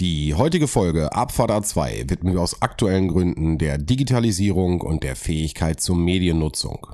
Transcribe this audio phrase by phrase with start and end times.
[0.00, 5.78] Die heutige Folge Abfahrt A2 widmen wir aus aktuellen Gründen der Digitalisierung und der Fähigkeit
[5.78, 6.86] zur Mediennutzung.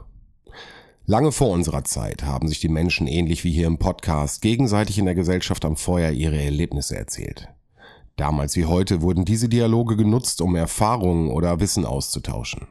[1.04, 5.04] Lange vor unserer Zeit haben sich die Menschen ähnlich wie hier im Podcast gegenseitig in
[5.04, 7.48] der Gesellschaft am Feuer ihre Erlebnisse erzählt.
[8.16, 12.66] Damals wie heute wurden diese Dialoge genutzt, um Erfahrungen oder Wissen auszutauschen.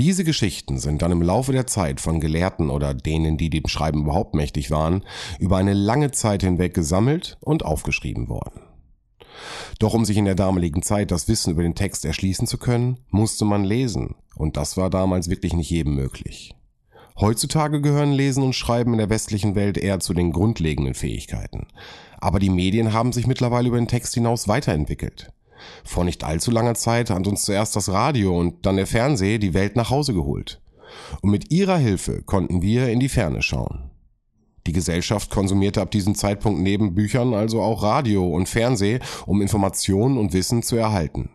[0.00, 4.00] Diese Geschichten sind dann im Laufe der Zeit von Gelehrten oder denen, die dem Schreiben
[4.02, 5.04] überhaupt mächtig waren,
[5.38, 8.62] über eine lange Zeit hinweg gesammelt und aufgeschrieben worden.
[9.78, 12.98] Doch um sich in der damaligen Zeit das Wissen über den Text erschließen zu können,
[13.10, 16.54] musste man lesen, und das war damals wirklich nicht jedem möglich.
[17.20, 21.66] Heutzutage gehören Lesen und Schreiben in der westlichen Welt eher zu den grundlegenden Fähigkeiten.
[22.20, 25.32] Aber die Medien haben sich mittlerweile über den Text hinaus weiterentwickelt.
[25.82, 29.54] Vor nicht allzu langer Zeit hat uns zuerst das Radio und dann der Fernseher die
[29.54, 30.60] Welt nach Hause geholt.
[31.20, 33.90] Und mit ihrer Hilfe konnten wir in die Ferne schauen.
[34.68, 40.18] Die Gesellschaft konsumierte ab diesem Zeitpunkt neben Büchern also auch Radio und Fernseh, um Informationen
[40.18, 41.30] und Wissen zu erhalten.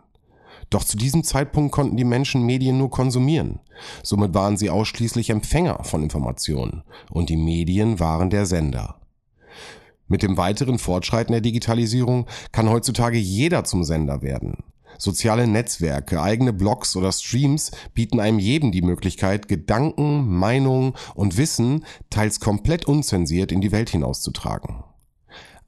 [0.70, 3.60] Doch zu diesem Zeitpunkt konnten die Menschen Medien nur konsumieren.
[4.04, 9.02] Somit waren sie ausschließlich Empfänger von Informationen und die Medien waren der Sender.
[10.08, 14.58] Mit dem weiteren Fortschreiten der Digitalisierung kann heutzutage jeder zum Sender werden.
[15.04, 21.84] Soziale Netzwerke, eigene Blogs oder Streams bieten einem jedem die Möglichkeit, Gedanken, Meinungen und Wissen
[22.10, 24.86] teils komplett unzensiert in die Welt hinauszutragen.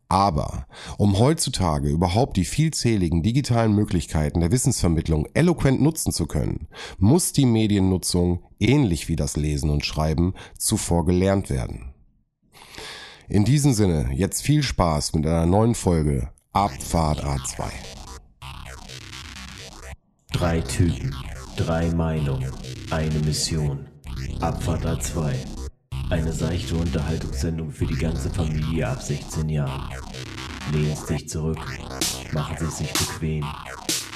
[0.07, 7.33] Aber um heutzutage überhaupt die vielzähligen digitalen Möglichkeiten der Wissensvermittlung eloquent nutzen zu können, muss
[7.33, 11.93] die Mediennutzung, ähnlich wie das Lesen und Schreiben, zuvor gelernt werden.
[13.27, 17.65] In diesem Sinne, jetzt viel Spaß mit einer neuen Folge Abfahrt A2.
[20.37, 21.15] Drei Typen,
[21.55, 22.51] drei Meinungen,
[22.91, 23.87] eine Mission.
[24.41, 25.33] Abfahrt A2.
[26.09, 29.89] Eine seichte Unterhaltungssendung für die ganze Familie ab 16 Jahren.
[30.73, 31.65] Lehnen Sie sich zurück,
[32.33, 33.45] machen Sie sich bequem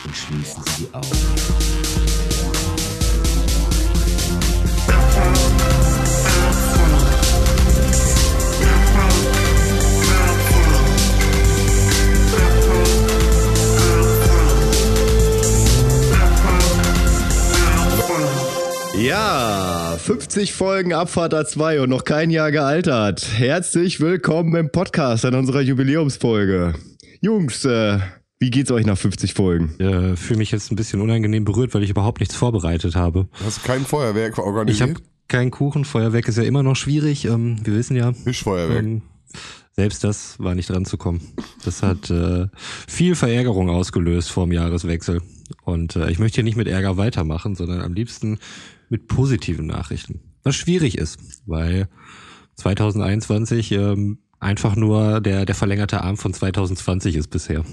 [0.04, 2.89] und schließen Sie die Augen.
[20.30, 23.28] 50 Folgen Abfahrt A2 und noch kein Jahr gealtert.
[23.34, 26.76] Herzlich willkommen im Podcast an unserer Jubiläumsfolge.
[27.20, 27.98] Jungs, äh,
[28.38, 29.74] wie geht's euch nach 50 Folgen?
[29.80, 33.28] äh, fühle mich jetzt ein bisschen unangenehm berührt, weil ich überhaupt nichts vorbereitet habe.
[33.44, 34.90] Hast du kein Feuerwerk Ich organisiert?
[34.92, 37.26] habe keinen Kuchen, Feuerwerk ist ja immer noch schwierig.
[37.26, 38.84] Ähm, wir wissen ja, Fischfeuerwerk.
[38.84, 39.02] ähm,
[39.76, 41.22] selbst das war nicht dran zu kommen.
[41.66, 42.46] Das hat äh,
[42.88, 45.22] viel Verärgerung ausgelöst vor dem Jahreswechsel.
[45.64, 48.38] Und äh, ich möchte hier nicht mit Ärger weitermachen, sondern am liebsten
[48.90, 50.20] mit positiven Nachrichten.
[50.44, 51.88] Was schwierig ist, weil
[52.56, 57.64] 2021 ähm, einfach nur der, der verlängerte Arm von 2020 ist bisher.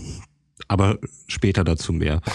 [0.69, 2.21] Aber später dazu mehr.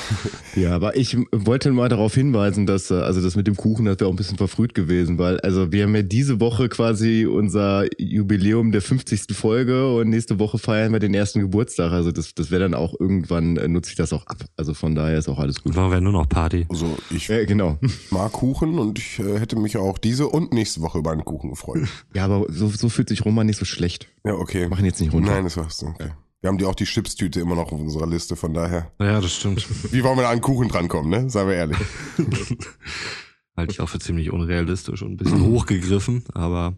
[0.54, 4.02] Ja, aber ich wollte mal darauf hinweisen, dass, äh, also das mit dem Kuchen, das
[4.02, 7.86] wäre auch ein bisschen verfrüht gewesen, weil, also wir haben ja diese Woche quasi unser
[7.98, 9.34] Jubiläum der 50.
[9.34, 11.94] Folge und nächste Woche feiern wir den ersten Geburtstag.
[11.94, 14.44] Also das, das wäre dann auch irgendwann, äh, nutze ich das auch ab.
[14.58, 15.74] Also von daher ist auch alles gut.
[15.74, 16.66] Machen wir nur noch Party.
[16.70, 17.78] Also ich Ja, genau.
[18.10, 21.50] mag Kuchen und ich äh, hätte mich auch diese und nächste Woche über einen Kuchen
[21.50, 21.80] gefreut.
[22.14, 24.08] Ja, aber so, so fühlt sich Roman nicht so schlecht.
[24.26, 24.68] Ja, okay.
[24.68, 25.32] Machen jetzt nicht runter.
[25.32, 25.82] Nein, das war's.
[25.82, 26.10] Okay.
[26.42, 28.92] Wir haben die auch die Chipstüte immer noch auf unserer Liste, von daher.
[29.00, 29.64] Ja, das stimmt.
[29.94, 31.30] Wie wollen wir da an Kuchen drankommen, ne?
[31.30, 31.78] Seien wir ehrlich.
[33.56, 36.74] Halte ich auch für ziemlich unrealistisch und ein bisschen hochgegriffen, aber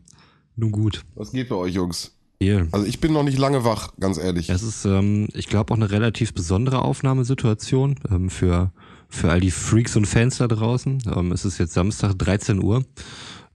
[0.58, 1.06] nun gut.
[1.16, 2.14] Was geht bei euch, Jungs?
[2.42, 2.68] Hier.
[2.74, 4.50] Also ich bin noch nicht lange wach, ganz ehrlich.
[4.50, 8.74] Es ist, ähm, ich glaube, auch eine relativ besondere Aufnahmesituation ähm, für,
[9.08, 11.04] für all die Freaks und Fans da draußen.
[11.16, 12.84] Ähm, es ist jetzt Samstag, 13 Uhr.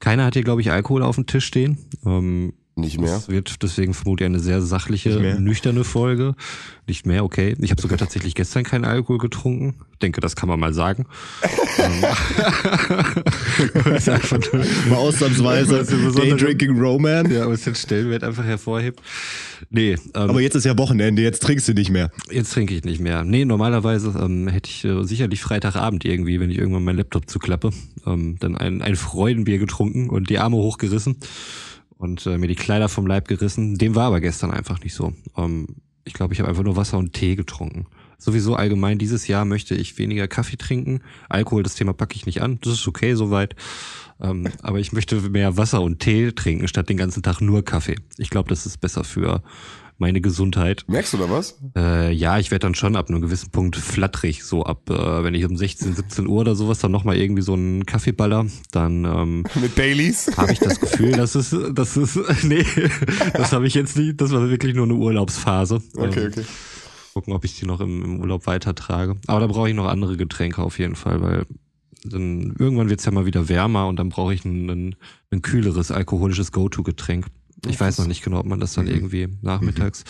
[0.00, 1.76] Keiner hat hier, glaube ich, Alkohol auf dem Tisch stehen.
[2.06, 3.16] Ähm, Nicht mehr.
[3.16, 6.36] Es wird deswegen vermutlich eine sehr sachliche, nüchterne Folge.
[6.86, 7.56] Nicht mehr, okay.
[7.60, 9.74] Ich habe sogar tatsächlich gestern keinen Alkohol getrunken.
[9.92, 11.06] Ich denke, das kann man mal sagen.
[11.80, 12.00] Ähm,
[14.90, 17.30] Mal ausnahmsweise Das Day Drinking Roman.
[17.30, 19.00] ja, aber es den Stellenwert einfach hervorhebt.
[19.70, 22.10] Nee, ähm, Aber jetzt ist ja Wochenende, jetzt trinkst du nicht mehr.
[22.30, 23.22] Jetzt trinke ich nicht mehr.
[23.22, 27.70] Nee, normalerweise ähm, hätte ich äh, sicherlich Freitagabend irgendwie, wenn ich irgendwann meinen Laptop zuklappe,
[28.06, 31.18] ähm, dann ein, ein Freudenbier getrunken und die Arme hochgerissen
[31.98, 33.76] und äh, mir die Kleider vom Leib gerissen.
[33.76, 35.12] Dem war aber gestern einfach nicht so.
[35.36, 35.66] Ähm,
[36.04, 37.86] ich glaube, ich habe einfach nur Wasser und Tee getrunken.
[38.16, 41.02] Sowieso allgemein dieses Jahr möchte ich weniger Kaffee trinken.
[41.28, 42.58] Alkohol, das Thema packe ich nicht an.
[42.62, 43.54] Das ist okay soweit.
[44.20, 47.96] Ähm, aber ich möchte mehr Wasser und Tee trinken, statt den ganzen Tag nur Kaffee.
[48.16, 49.42] Ich glaube, das ist besser für
[49.98, 50.84] meine Gesundheit.
[50.86, 51.58] Merkst du da was?
[51.76, 55.34] Äh, ja, ich werde dann schon ab einem gewissen Punkt flatterig, so ab, äh, wenn
[55.34, 59.44] ich um 16, 17 Uhr oder sowas dann nochmal irgendwie so einen Kaffeeballer, dann ähm,
[59.60, 60.30] Mit Baileys?
[60.36, 62.64] habe ich das Gefühl, dass es, das ist, nee,
[63.32, 65.82] das habe ich jetzt nicht, das war wirklich nur eine Urlaubsphase.
[65.96, 66.44] Okay, Ähm, okay.
[67.14, 69.16] gucken, ob ich die noch im, im Urlaub weitertrage.
[69.26, 71.46] Aber da brauche ich noch andere Getränke auf jeden Fall, weil
[72.04, 74.96] dann irgendwann wird's ja mal wieder wärmer und dann brauche ich ein, ein,
[75.32, 77.26] ein kühleres alkoholisches Go-To-Getränk.
[77.66, 78.92] Ich weiß noch nicht genau, ob man das dann Mhm.
[78.92, 80.04] irgendwie nachmittags.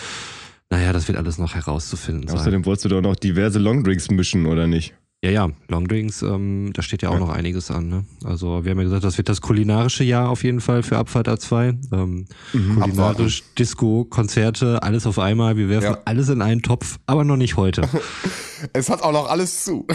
[0.70, 2.36] Naja, das wird alles noch herauszufinden sein.
[2.38, 4.94] Außerdem wolltest du doch noch diverse Longdrinks mischen, oder nicht?
[5.24, 7.18] Ja, ja, Longdrinks, ähm, da steht ja auch Ja.
[7.20, 7.88] noch einiges an.
[7.88, 8.04] Ne?
[8.22, 11.26] Also wir haben ja gesagt, das wird das kulinarische Jahr auf jeden Fall für Abfahrt
[11.28, 11.76] A2.
[11.92, 12.74] Ähm, Mhm.
[12.76, 15.56] kulinarisch, Disco, Konzerte, alles auf einmal.
[15.56, 16.02] Wir werfen Ja.
[16.04, 17.82] alles in einen Topf, aber noch nicht heute.
[18.72, 19.86] Es hat auch noch alles zu.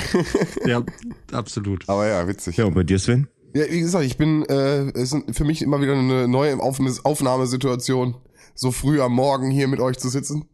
[0.66, 0.82] ja,
[1.34, 1.88] absolut.
[1.90, 2.56] Aber ja, witzig.
[2.58, 3.28] Ja, und bei dir, Sven?
[3.54, 6.80] Ja, wie gesagt, ich bin, äh, es ist für mich immer wieder eine neue Auf
[7.04, 8.16] Aufnahmesituation,
[8.56, 10.50] so früh am Morgen hier mit euch zu sitzen.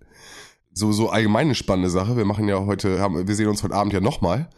[0.73, 2.17] So, so allgemeine spannende Sache.
[2.17, 4.49] Wir machen ja heute, haben, wir sehen uns heute Abend ja nochmal.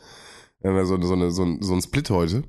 [0.60, 2.44] Wir haben ja so, so, eine, so, ein, so ein Split heute.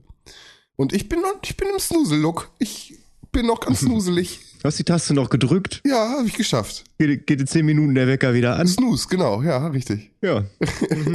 [0.77, 2.51] Und ich bin ich bin im Snooze-Look.
[2.59, 2.99] Ich
[3.31, 4.41] bin noch ganz snuselig.
[4.61, 5.83] Du hast die Taste noch gedrückt.
[5.85, 6.85] Ja, habe ich geschafft.
[6.99, 8.67] Geht, geht in 10 Minuten der Wecker wieder an.
[8.67, 10.11] Snooze, genau, ja, richtig.
[10.23, 10.45] Ja.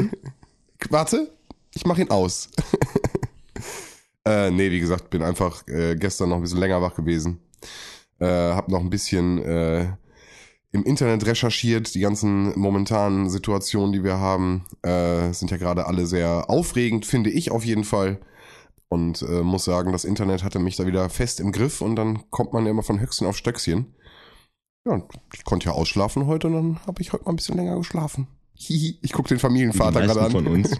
[0.89, 1.31] Warte,
[1.74, 2.50] ich mach ihn aus.
[4.27, 7.39] äh, nee, wie gesagt, bin einfach äh, gestern noch ein bisschen länger wach gewesen.
[8.19, 9.88] Äh, hab noch ein bisschen äh,
[10.71, 11.94] im Internet recherchiert.
[11.95, 17.29] Die ganzen momentanen Situationen, die wir haben, äh, sind ja gerade alle sehr aufregend, finde
[17.29, 18.19] ich auf jeden Fall.
[18.89, 22.29] Und äh, muss sagen, das Internet hatte mich da wieder fest im Griff und dann
[22.29, 23.94] kommt man ja immer von Höchstchen auf Stöckchen.
[24.88, 25.01] Ja,
[25.33, 28.27] ich konnte ja ausschlafen heute und dann habe ich heute mal ein bisschen länger geschlafen.
[28.59, 30.31] Hihi, ich gucke den Familienvater gerade an.
[30.31, 30.71] von uns.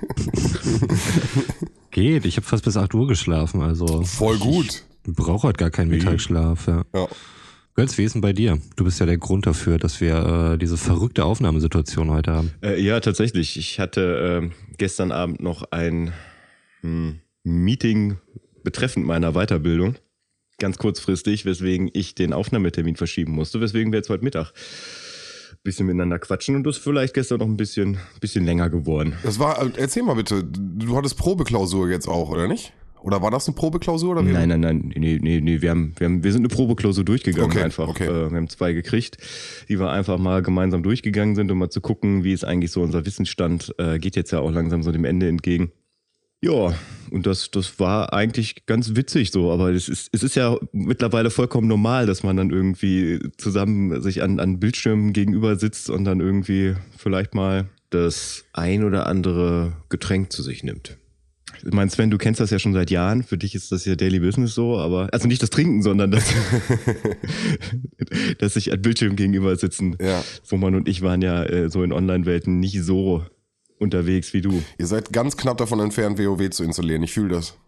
[1.98, 4.84] Geht, ich habe fast bis 8 Uhr geschlafen, also Voll gut.
[5.08, 6.68] ich brauche heute gar keinen Mittagsschlaf.
[6.68, 6.86] Ja.
[6.94, 7.08] Ja.
[7.74, 8.60] Götz, wie ist denn bei dir?
[8.76, 12.52] Du bist ja der Grund dafür, dass wir äh, diese verrückte Aufnahmesituation heute haben.
[12.62, 13.58] Äh, ja, tatsächlich.
[13.58, 16.14] Ich hatte ähm, gestern Abend noch ein
[16.82, 18.18] hm, Meeting
[18.64, 19.96] betreffend meiner Weiterbildung.
[20.60, 24.54] Ganz kurzfristig, weswegen ich den Aufnahmetermin verschieben musste, weswegen wir jetzt heute Mittag
[25.68, 29.14] bisschen miteinander quatschen und das ist vielleicht gestern noch ein bisschen, bisschen länger geworden.
[29.24, 32.72] Das war, äh, erzähl mal bitte, du hattest Probeklausur jetzt auch, oder nicht?
[33.04, 34.12] Oder war das eine Probeklausur?
[34.12, 34.22] Oder?
[34.22, 37.52] Nein, nein, nein, nee, nee, nee, wir haben, wir haben, wir sind eine Probeklausur durchgegangen
[37.52, 37.88] Okay, einfach.
[37.90, 38.06] okay.
[38.06, 39.18] Äh, wir haben zwei gekriegt,
[39.70, 42.82] die wir einfach mal gemeinsam durchgegangen sind, um mal zu gucken, wie ist eigentlich so
[42.82, 45.72] unser Wissensstand, äh, geht jetzt ja auch langsam so dem Ende entgegen.
[46.42, 46.76] Ja,
[47.10, 51.32] und das, das war eigentlich ganz witzig so, aber es ist, es ist ja mittlerweile
[51.32, 56.20] vollkommen normal, dass man dann irgendwie zusammen sich an, an Bildschirmen gegenüber sitzt und dann
[56.20, 60.98] irgendwie vielleicht mal das ein oder andere Getränk zu sich nimmt.
[61.66, 63.24] Ich meine, Sven, du kennst das ja schon seit Jahren.
[63.24, 66.32] Für dich ist das ja Daily Business so, aber also nicht das Trinken, sondern das,
[68.38, 69.96] dass sich an Bildschirm gegenüber sitzen.
[70.00, 70.24] Ja.
[70.52, 73.26] Roman und ich waren ja äh, so in Online-Welten nicht so
[73.80, 74.64] unterwegs wie du.
[74.78, 77.04] Ihr seid ganz knapp davon entfernt, WoW zu installieren.
[77.04, 77.58] Ich fühle das.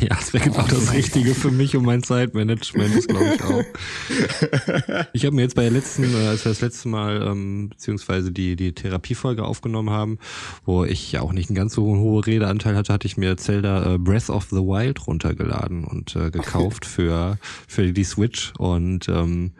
[0.00, 3.64] Ja, das wäre genau das Richtige für mich und mein Zeitmanagement, das glaube ich auch.
[5.12, 8.30] Ich habe mir jetzt bei der letzten, äh, als wir das letzte Mal, ähm, beziehungsweise
[8.30, 10.18] die, die Therapiefolge aufgenommen haben,
[10.64, 13.94] wo ich ja auch nicht einen ganz so hohen Redeanteil hatte, hatte ich mir Zelda
[13.94, 19.52] äh, Breath of the Wild runtergeladen und äh, gekauft für, für die Switch und ähm,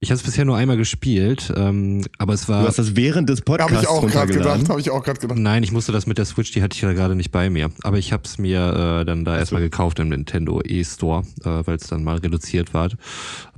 [0.00, 3.28] ich habe es bisher nur einmal gespielt, ähm, aber es war Du hast das während
[3.28, 5.38] des Habe Podcasts ich auch gerade gedacht, habe ich auch gerade gedacht.
[5.38, 7.70] Nein, ich musste das mit der Switch, die hatte ich ja gerade nicht bei mir.
[7.82, 11.76] Aber ich habe es mir äh, dann da erstmal gekauft im Nintendo E-Store, äh, weil
[11.76, 12.90] es dann mal reduziert war.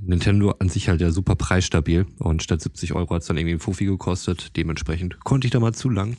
[0.00, 3.56] Nintendo an sich halt ja super preisstabil und statt 70 Euro hat es dann irgendwie
[3.56, 4.56] ein Fuffi gekostet.
[4.56, 6.16] Dementsprechend konnte ich da mal zu lang.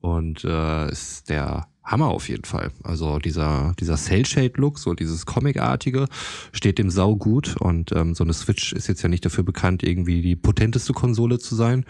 [0.00, 2.70] Und äh, ist der Hammer auf jeden Fall.
[2.84, 6.06] Also dieser, dieser Cell-Shade-Look, so dieses Comic-artige,
[6.52, 7.56] steht dem Sau gut.
[7.58, 11.38] Und ähm, so eine Switch ist jetzt ja nicht dafür bekannt, irgendwie die potenteste Konsole
[11.38, 11.84] zu sein.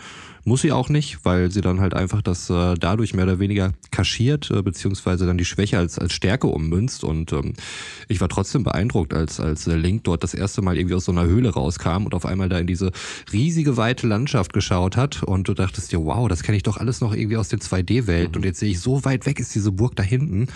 [0.45, 3.73] Muss sie auch nicht, weil sie dann halt einfach das äh, dadurch mehr oder weniger
[3.90, 7.04] kaschiert, äh, beziehungsweise dann die Schwäche als, als Stärke ummünzt.
[7.04, 7.52] Und ähm,
[8.09, 11.26] ich war trotzdem beeindruckt, als, als Link dort das erste Mal irgendwie aus so einer
[11.26, 12.90] Höhle rauskam und auf einmal da in diese
[13.33, 15.23] riesige, weite Landschaft geschaut hat.
[15.23, 18.37] Und du dachtest dir, wow, das kenne ich doch alles noch irgendwie aus den 2D-Welten.
[18.37, 20.49] Und jetzt sehe ich, so weit weg ist diese Burg da hinten.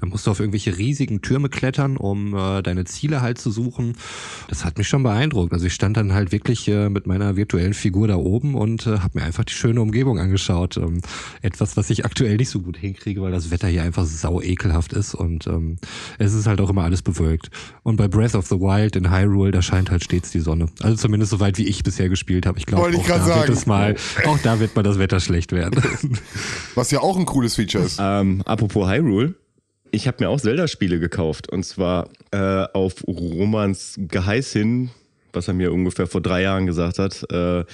[0.00, 3.94] Dann musst du auf irgendwelche riesigen Türme klettern, um äh, deine Ziele halt zu suchen.
[4.48, 5.52] Das hat mich schon beeindruckt.
[5.52, 8.98] Also ich stand dann halt wirklich äh, mit meiner virtuellen Figur da oben und äh,
[8.98, 10.76] habe mir einfach die schöne Umgebung angeschaut.
[10.76, 11.00] Ähm,
[11.42, 14.92] etwas, was ich aktuell nicht so gut hinkriege, weil das Wetter hier einfach sau ekelhaft
[14.92, 15.76] ist und ähm,
[16.18, 17.50] es ist halt auch immer alles bewölkt.
[17.82, 20.66] Und bei Breath of the Wild in Hyrule, da scheint halt stets die Sonne.
[20.80, 22.58] Also zumindest so weit, wie ich bisher gespielt habe.
[22.58, 23.96] Ich glaube, auch da wird es mal,
[24.26, 25.82] auch da wird mal das Wetter schlecht werden.
[26.74, 27.98] Was ja auch ein cooles Feature ist.
[28.00, 29.34] Ähm, apropos Hyrule,
[29.90, 34.90] ich habe mir auch Zelda-Spiele gekauft und zwar äh, auf Romans Geheiß hin,
[35.32, 37.64] was er mir ungefähr vor drei Jahren gesagt hat, äh,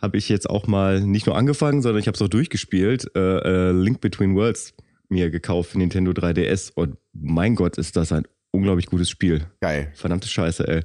[0.00, 3.10] habe ich jetzt auch mal nicht nur angefangen, sondern ich habe es auch durchgespielt.
[3.14, 4.74] Äh, äh, Link Between Worlds
[5.08, 9.46] mir gekauft für Nintendo 3DS und mein Gott, ist das ein unglaublich gutes Spiel.
[9.60, 9.92] Geil.
[9.94, 10.82] Verdammte Scheiße, ey.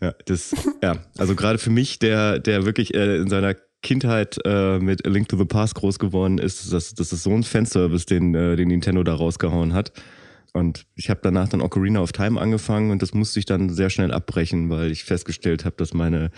[0.00, 4.78] Ja, das, ja, also gerade für mich, der, der wirklich äh, in seiner Kindheit äh,
[4.78, 8.06] mit A Link to the Past groß geworden ist, das, das ist so ein Fanservice,
[8.06, 9.92] den, äh, den Nintendo da rausgehauen hat.
[10.52, 13.90] Und ich habe danach dann Ocarina of Time angefangen und das musste ich dann sehr
[13.90, 16.30] schnell abbrechen, weil ich festgestellt habe, dass meine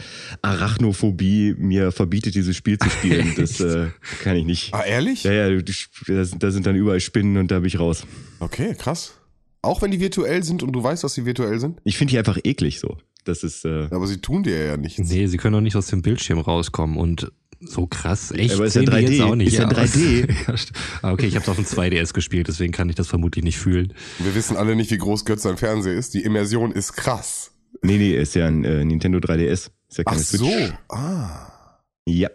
[0.43, 3.33] Arachnophobie mir verbietet, dieses Spiel zu spielen.
[3.37, 3.87] Das äh,
[4.23, 4.75] kann ich nicht.
[4.75, 5.23] Ah, ehrlich?
[5.23, 5.73] Ja, ja, die,
[6.09, 8.07] da sind- da sind dann überall Spinnen und da bin ich raus.
[8.41, 9.15] Okay, krass.
[9.63, 11.81] Auch wenn die virtuell sind und du weißt, dass sie virtuell sind?
[11.85, 12.97] Ich finde die einfach eklig so.
[13.29, 14.99] Das ist, äh, Aber sie tun dir ja nichts.
[14.99, 17.31] Nee, sie können doch nicht aus dem Bildschirm rauskommen und
[17.61, 18.31] so krass.
[18.31, 19.49] Echt Aber ist ja sehen die 3D, jetzt auch nicht.
[19.49, 20.31] ist ja 3D.
[20.47, 20.55] Ja,
[21.03, 23.93] Ah, okay, ich habe auf dem 2DS gespielt, deswegen kann ich das vermutlich nicht fühlen.
[24.19, 26.15] Wir wissen alle nicht, wie groß Götz sein Fernseher ist.
[26.15, 27.51] Die Immersion ist krass.
[27.83, 29.51] nee, nee, ist ja ein äh, Nintendo 3DS.
[29.53, 30.47] Ist ja Ach keine so.
[30.47, 30.73] Switch.
[30.89, 31.81] Ah.
[32.07, 32.31] Ja.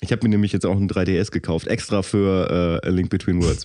[0.00, 3.42] Ich habe mir nämlich jetzt auch ein 3DS gekauft, extra für äh, A Link Between
[3.42, 3.64] Worlds.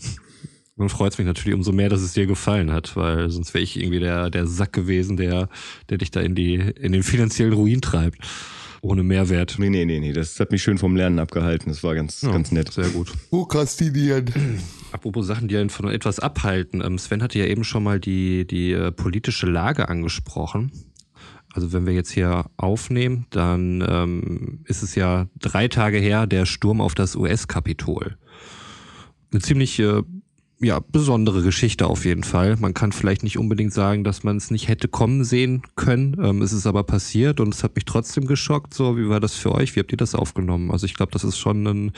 [0.81, 3.63] Nun freut es mich natürlich umso mehr, dass es dir gefallen hat, weil sonst wäre
[3.63, 5.47] ich irgendwie der, der Sack gewesen, der,
[5.91, 8.17] der dich da in, die, in den finanziellen Ruin treibt.
[8.81, 9.57] Ohne Mehrwert.
[9.59, 11.69] nee, nee, nee, nee, das hat mich schön vom Lernen abgehalten.
[11.69, 12.73] Das war ganz, Ja, ganz nett.
[12.73, 13.13] Sehr gut.
[13.29, 14.25] Prokrastinieren.
[14.91, 16.81] Apropos Sachen, die einen von etwas abhalten.
[16.83, 20.71] Ähm, Sven hatte ja eben schon mal die, die äh, politische Lage angesprochen.
[21.53, 26.47] Also wenn wir jetzt hier aufnehmen, dann ähm, ist es ja drei Tage her der
[26.47, 28.17] Sturm auf das US-Kapitol.
[29.31, 30.01] Eine ziemlich äh,
[30.61, 32.55] ja, besondere Geschichte auf jeden Fall.
[32.57, 36.17] Man kann vielleicht nicht unbedingt sagen, dass man es nicht hätte kommen sehen können.
[36.21, 38.73] Ähm, es ist aber passiert und es hat mich trotzdem geschockt.
[38.73, 39.75] So, wie war das für euch?
[39.75, 40.71] Wie habt ihr das aufgenommen?
[40.71, 41.91] Also ich glaube, das ist schon ein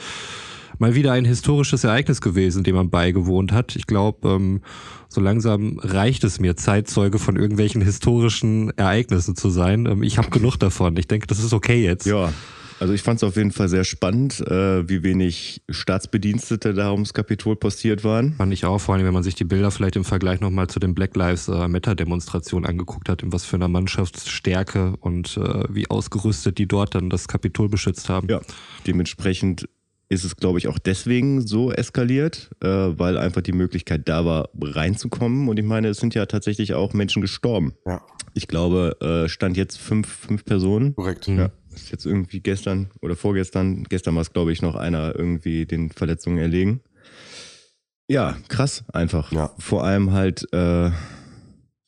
[0.78, 3.76] mal wieder ein historisches Ereignis gewesen, dem man beigewohnt hat.
[3.76, 4.60] Ich glaube, ähm,
[5.08, 9.86] so langsam reicht es mir, Zeitzeuge von irgendwelchen historischen Ereignissen zu sein.
[9.86, 10.96] Ähm, ich habe genug davon.
[10.96, 12.06] Ich denke, das ist okay jetzt.
[12.06, 12.32] Ja,
[12.80, 17.14] also ich fand es auf jeden Fall sehr spannend, äh, wie wenig Staatsbedienstete da ums
[17.14, 18.34] Kapitol postiert waren.
[18.34, 20.80] Fand ich auch, vor allem, wenn man sich die Bilder vielleicht im Vergleich nochmal zu
[20.80, 25.64] den Black Lives äh, Matter Demonstrationen angeguckt hat, in was für einer Mannschaftsstärke und äh,
[25.70, 28.28] wie ausgerüstet die dort dann das Kapitol beschützt haben.
[28.28, 28.40] Ja,
[28.86, 29.68] dementsprechend
[30.10, 34.50] ist es, glaube ich, auch deswegen so eskaliert, äh, weil einfach die Möglichkeit da war,
[34.60, 35.48] reinzukommen.
[35.48, 37.72] Und ich meine, es sind ja tatsächlich auch Menschen gestorben.
[37.86, 38.02] Ja,
[38.34, 40.94] Ich glaube, äh, stand jetzt fünf, fünf Personen.
[40.94, 41.26] korrekt.
[41.26, 45.66] Ja, ist jetzt irgendwie gestern oder vorgestern, gestern war es, glaube ich, noch einer irgendwie
[45.66, 46.80] den Verletzungen erlegen.
[48.08, 49.32] Ja, krass einfach.
[49.32, 49.54] Ja.
[49.58, 50.90] Vor allem halt äh,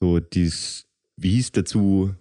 [0.01, 2.15] so dies, wie es dazu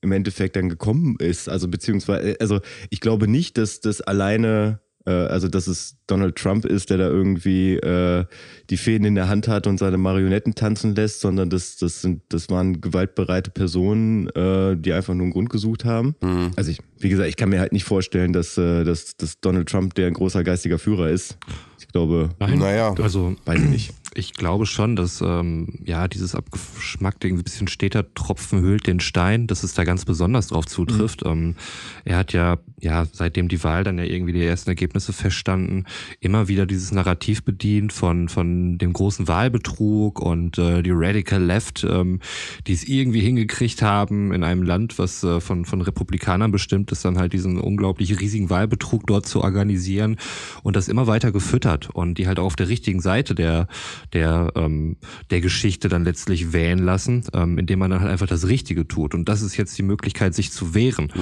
[0.00, 1.48] im Endeffekt dann gekommen ist.
[1.48, 6.64] Also beziehungsweise, also ich glaube nicht, dass das alleine, äh, also dass es Donald Trump
[6.64, 8.24] ist, der da irgendwie äh,
[8.70, 12.22] die Fäden in der Hand hat und seine Marionetten tanzen lässt, sondern das, das sind,
[12.28, 16.14] das waren gewaltbereite Personen, äh, die einfach nur einen Grund gesucht haben.
[16.22, 16.50] Mhm.
[16.56, 19.68] Also ich, wie gesagt, ich kann mir halt nicht vorstellen, dass, äh, dass, dass Donald
[19.68, 21.36] Trump der ein großer geistiger Führer ist.
[21.78, 22.94] Ich glaube, Nein, Naja.
[23.00, 23.94] also weiß ich nicht.
[24.16, 29.00] Ich glaube schon, dass ähm, ja dieses abgeschmackte irgendwie ein bisschen steter Tropfen höhlt den
[29.00, 31.22] Stein, dass es da ganz besonders drauf zutrifft.
[31.24, 31.56] Ähm,
[32.04, 35.86] er hat ja ja seitdem die Wahl dann ja irgendwie die ersten Ergebnisse feststanden,
[36.20, 41.84] immer wieder dieses Narrativ bedient von von dem großen Wahlbetrug und äh, die Radical Left,
[41.84, 42.20] ähm,
[42.66, 47.04] die es irgendwie hingekriegt haben in einem Land, was äh, von von Republikanern bestimmt ist,
[47.04, 50.16] dann halt diesen unglaublich riesigen Wahlbetrug dort zu organisieren
[50.62, 53.66] und das immer weiter gefüttert und die halt auch auf der richtigen Seite der
[54.12, 54.96] der ähm,
[55.30, 59.14] der Geschichte dann letztlich wählen lassen, ähm, indem man dann halt einfach das Richtige tut.
[59.14, 61.12] Und das ist jetzt die Möglichkeit, sich zu wehren,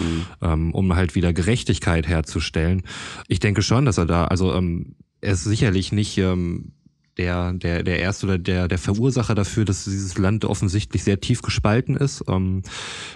[0.40, 2.82] ähm, um halt wieder Gerechtigkeit herzustellen.
[3.28, 6.72] Ich denke schon, dass er da, also ähm, er ist sicherlich nicht ähm,
[7.18, 11.42] der, der, der erste oder der, der Verursacher dafür, dass dieses Land offensichtlich sehr tief
[11.42, 12.24] gespalten ist.
[12.28, 12.62] Ähm,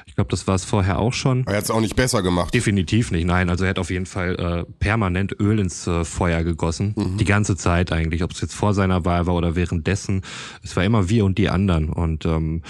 [0.07, 1.47] ich glaube, das war es vorher auch schon.
[1.47, 2.53] Er hat es auch nicht besser gemacht.
[2.53, 3.49] Definitiv nicht, nein.
[3.49, 6.95] Also er hat auf jeden Fall äh, permanent Öl ins äh, Feuer gegossen.
[7.17, 10.23] Die ganze Zeit eigentlich, ob es jetzt vor seiner Wahl war oder währenddessen.
[10.62, 11.88] Es war immer wir und die anderen.
[11.91, 12.62] Und ähm,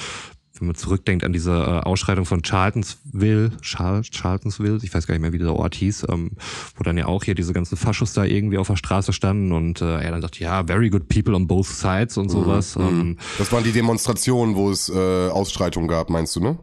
[0.59, 5.23] wenn man zurückdenkt an diese äh, Ausschreitung von Charltonsville, Char Charltonsville, ich weiß gar nicht
[5.23, 6.33] mehr, wie dieser Ort hieß, ähm,
[6.77, 9.81] wo dann ja auch hier diese ganzen Faschos da irgendwie auf der Straße standen und
[9.81, 12.77] äh, er dann sagte, ja, very good people on both sides und sowas.
[12.77, 16.59] Ähm, Das waren die Demonstrationen, wo es äh, Ausschreitungen gab, meinst du, ne?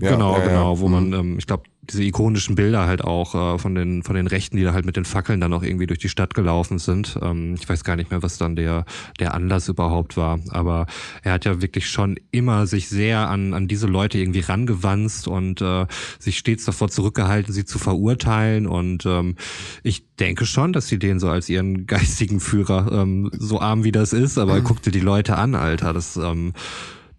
[0.00, 0.48] Ja, genau, ja, ja.
[0.48, 1.14] genau, wo man, Mhm.
[1.14, 4.62] ähm, ich glaube, diese ikonischen Bilder halt auch äh, von den von den Rechten, die
[4.62, 7.18] da halt mit den Fackeln dann auch irgendwie durch die Stadt gelaufen sind.
[7.20, 8.84] Ähm, ich weiß gar nicht mehr, was dann der
[9.18, 10.86] der Anlass überhaupt war, aber
[11.22, 15.60] er hat ja wirklich schon immer sich sehr an an diese Leute irgendwie rangewanzt und
[15.60, 15.86] äh,
[16.20, 18.68] sich stets davor zurückgehalten, sie zu verurteilen.
[18.68, 19.34] Und ähm,
[19.82, 23.92] ich denke schon, dass sie den so als ihren geistigen Führer ähm, so arm wie
[23.92, 26.52] das ist, aber guck dir die Leute an, Alter, das ähm,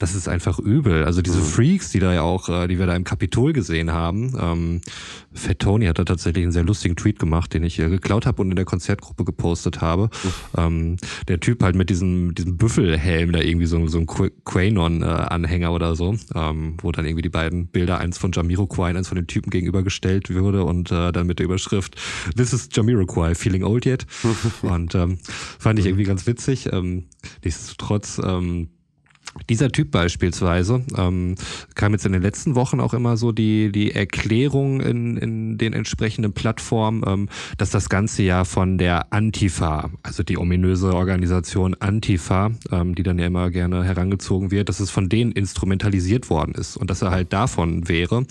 [0.03, 1.05] das ist einfach übel.
[1.05, 1.45] Also diese mhm.
[1.45, 4.37] Freaks, die da ja auch, äh, die wir da im Kapitol gesehen haben.
[4.37, 4.81] Ähm,
[5.31, 8.41] Fat Tony hat da tatsächlich einen sehr lustigen Tweet gemacht, den ich äh, geklaut habe
[8.41, 10.09] und in der Konzertgruppe gepostet habe.
[10.57, 10.97] Ähm,
[11.29, 16.17] der Typ halt mit diesem, diesem Büffelhelm da irgendwie so, so ein Quanon-Anhänger oder so,
[16.35, 20.29] ähm, wo dann irgendwie die beiden Bilder, eins von Jamiroquai, eins von den Typen gegenübergestellt
[20.29, 21.95] würde und äh, dann mit der Überschrift
[22.35, 24.05] This is Jamiroquai, feeling old yet?
[24.63, 25.19] und ähm,
[25.59, 26.73] fand ich irgendwie ganz witzig.
[26.73, 27.05] Ähm,
[27.41, 28.67] nichtsdestotrotz ähm,
[29.49, 31.35] dieser Typ beispielsweise ähm,
[31.75, 35.73] kam jetzt in den letzten Wochen auch immer so die die Erklärung in, in den
[35.73, 42.51] entsprechenden Plattformen, ähm, dass das ganze ja von der Antifa, also die ominöse Organisation Antifa,
[42.71, 46.77] ähm, die dann ja immer gerne herangezogen wird, dass es von denen instrumentalisiert worden ist
[46.77, 48.25] und dass er halt davon wäre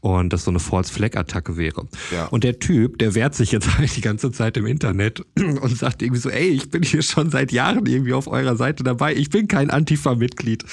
[0.00, 1.86] und dass so eine False Flag Attacke wäre.
[2.12, 2.26] Ja.
[2.26, 6.02] Und der Typ, der wehrt sich jetzt halt die ganze Zeit im Internet und sagt
[6.02, 9.30] irgendwie so, ey, ich bin hier schon seit Jahren irgendwie auf eurer Seite dabei, ich
[9.30, 10.64] bin kein Antifa-Mitglied Mitglied.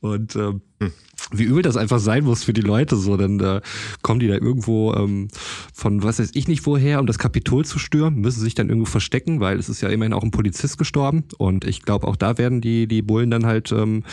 [0.00, 0.92] Und ähm, hm.
[1.32, 3.60] wie übel das einfach sein muss für die Leute so, dann äh,
[4.02, 5.28] kommen die da irgendwo ähm,
[5.74, 8.88] von was weiß ich nicht woher, um das Kapitol zu stürmen, müssen sich dann irgendwo
[8.88, 12.38] verstecken, weil es ist ja immerhin auch ein Polizist gestorben und ich glaube auch da
[12.38, 14.04] werden die die Bullen dann halt ähm,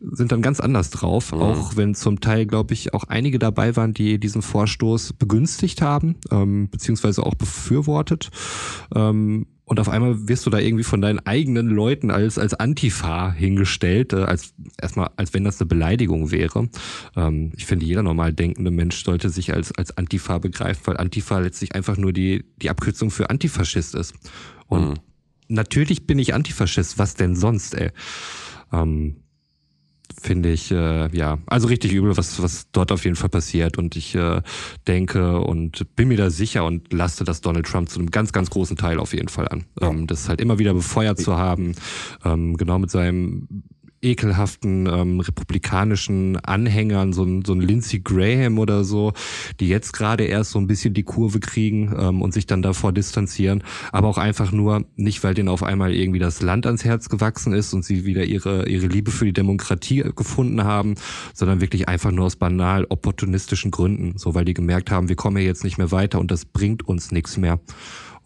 [0.00, 1.40] sind dann ganz anders drauf, mhm.
[1.40, 6.16] auch wenn zum Teil glaube ich auch einige dabei waren, die diesen Vorstoß begünstigt haben
[6.30, 8.30] ähm, beziehungsweise auch befürwortet.
[8.94, 13.30] Ähm, und auf einmal wirst du da irgendwie von deinen eigenen Leuten als als Antifa
[13.32, 16.70] hingestellt, äh, als erstmal als wenn das eine Beleidigung wäre.
[17.14, 21.38] Ähm, ich finde, jeder normal denkende Mensch sollte sich als als Antifa begreifen, weil Antifa
[21.38, 24.14] letztlich einfach nur die die Abkürzung für Antifaschist ist.
[24.68, 24.94] Und mhm.
[25.48, 27.90] natürlich bin ich Antifaschist, was denn sonst, ey?
[28.72, 29.16] Ähm,
[30.20, 33.78] finde ich, äh, ja, also richtig übel, was, was dort auf jeden Fall passiert.
[33.78, 34.42] Und ich äh,
[34.86, 38.50] denke und bin mir da sicher und laste das Donald Trump zu einem ganz, ganz
[38.50, 39.64] großen Teil auf jeden Fall an.
[39.80, 41.74] Ähm, das halt immer wieder befeuert zu haben,
[42.24, 43.48] ähm, genau mit seinem
[44.02, 49.12] ekelhaften ähm, republikanischen Anhängern, so ein, so ein Lindsey Graham oder so,
[49.60, 52.92] die jetzt gerade erst so ein bisschen die Kurve kriegen ähm, und sich dann davor
[52.92, 53.62] distanzieren,
[53.92, 57.52] aber auch einfach nur nicht, weil denen auf einmal irgendwie das Land ans Herz gewachsen
[57.52, 60.94] ist und sie wieder ihre, ihre Liebe für die Demokratie gefunden haben,
[61.34, 65.38] sondern wirklich einfach nur aus banal opportunistischen Gründen, so weil die gemerkt haben, wir kommen
[65.38, 67.60] ja jetzt nicht mehr weiter und das bringt uns nichts mehr.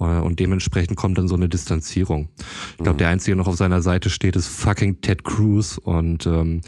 [0.02, 2.28] Äh, und dementsprechend kommt dann so eine Distanzierung.
[2.72, 2.98] Ich glaube, mhm.
[2.98, 5.78] der Einzige, der noch auf seiner Seite steht, ist fucking Ted Cruz.
[5.78, 6.60] Und ähm,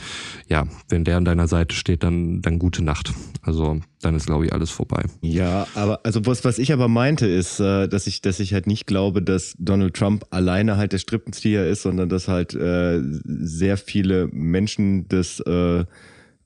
[0.49, 3.13] ja, wenn der an deiner Seite steht, dann, dann gute Nacht.
[3.43, 5.03] Also dann ist, glaube ich, alles vorbei.
[5.23, 8.67] Ja, aber also was, was ich aber meinte, ist, äh, dass ich, dass ich halt
[8.67, 13.77] nicht glaube, dass Donald Trump alleine halt der Strippenzieher ist, sondern dass halt äh, sehr
[13.77, 15.85] viele Menschen das äh,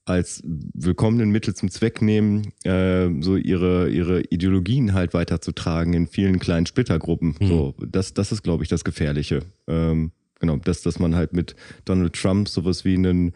[0.09, 6.39] als willkommenen Mittel zum Zweck nehmen, äh, so ihre, ihre Ideologien halt weiterzutragen in vielen
[6.39, 7.37] kleinen Splittergruppen.
[7.39, 7.47] Mhm.
[7.47, 9.41] So, das, das ist, glaube ich, das Gefährliche.
[9.67, 13.33] Ähm, genau, dass, dass man halt mit Donald Trump sowas wie einen,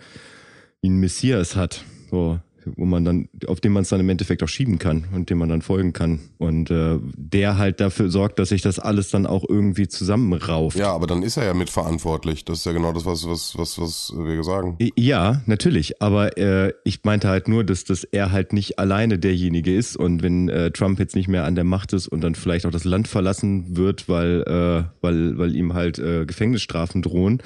[0.81, 1.85] wie einen Messias hat.
[2.11, 2.41] So,
[2.77, 5.39] wo man dann, auf den man es dann im Endeffekt auch schieben kann und dem
[5.39, 6.21] man dann folgen kann.
[6.39, 10.79] Und äh, der halt dafür sorgt, dass sich das alles dann auch irgendwie zusammenrauft.
[10.79, 12.45] Ja, aber dann ist er ja mitverantwortlich.
[12.45, 14.77] Das ist ja genau das, was, was, was, was wir sagen.
[14.97, 16.01] Ja, natürlich.
[16.01, 19.97] Aber äh, ich meinte halt nur, dass, dass er halt nicht alleine derjenige ist.
[19.97, 22.71] Und wenn äh, Trump jetzt nicht mehr an der Macht ist und dann vielleicht auch
[22.71, 27.43] das Land verlassen wird, weil, äh, weil, weil ihm halt äh, Gefängnisstrafen drohen,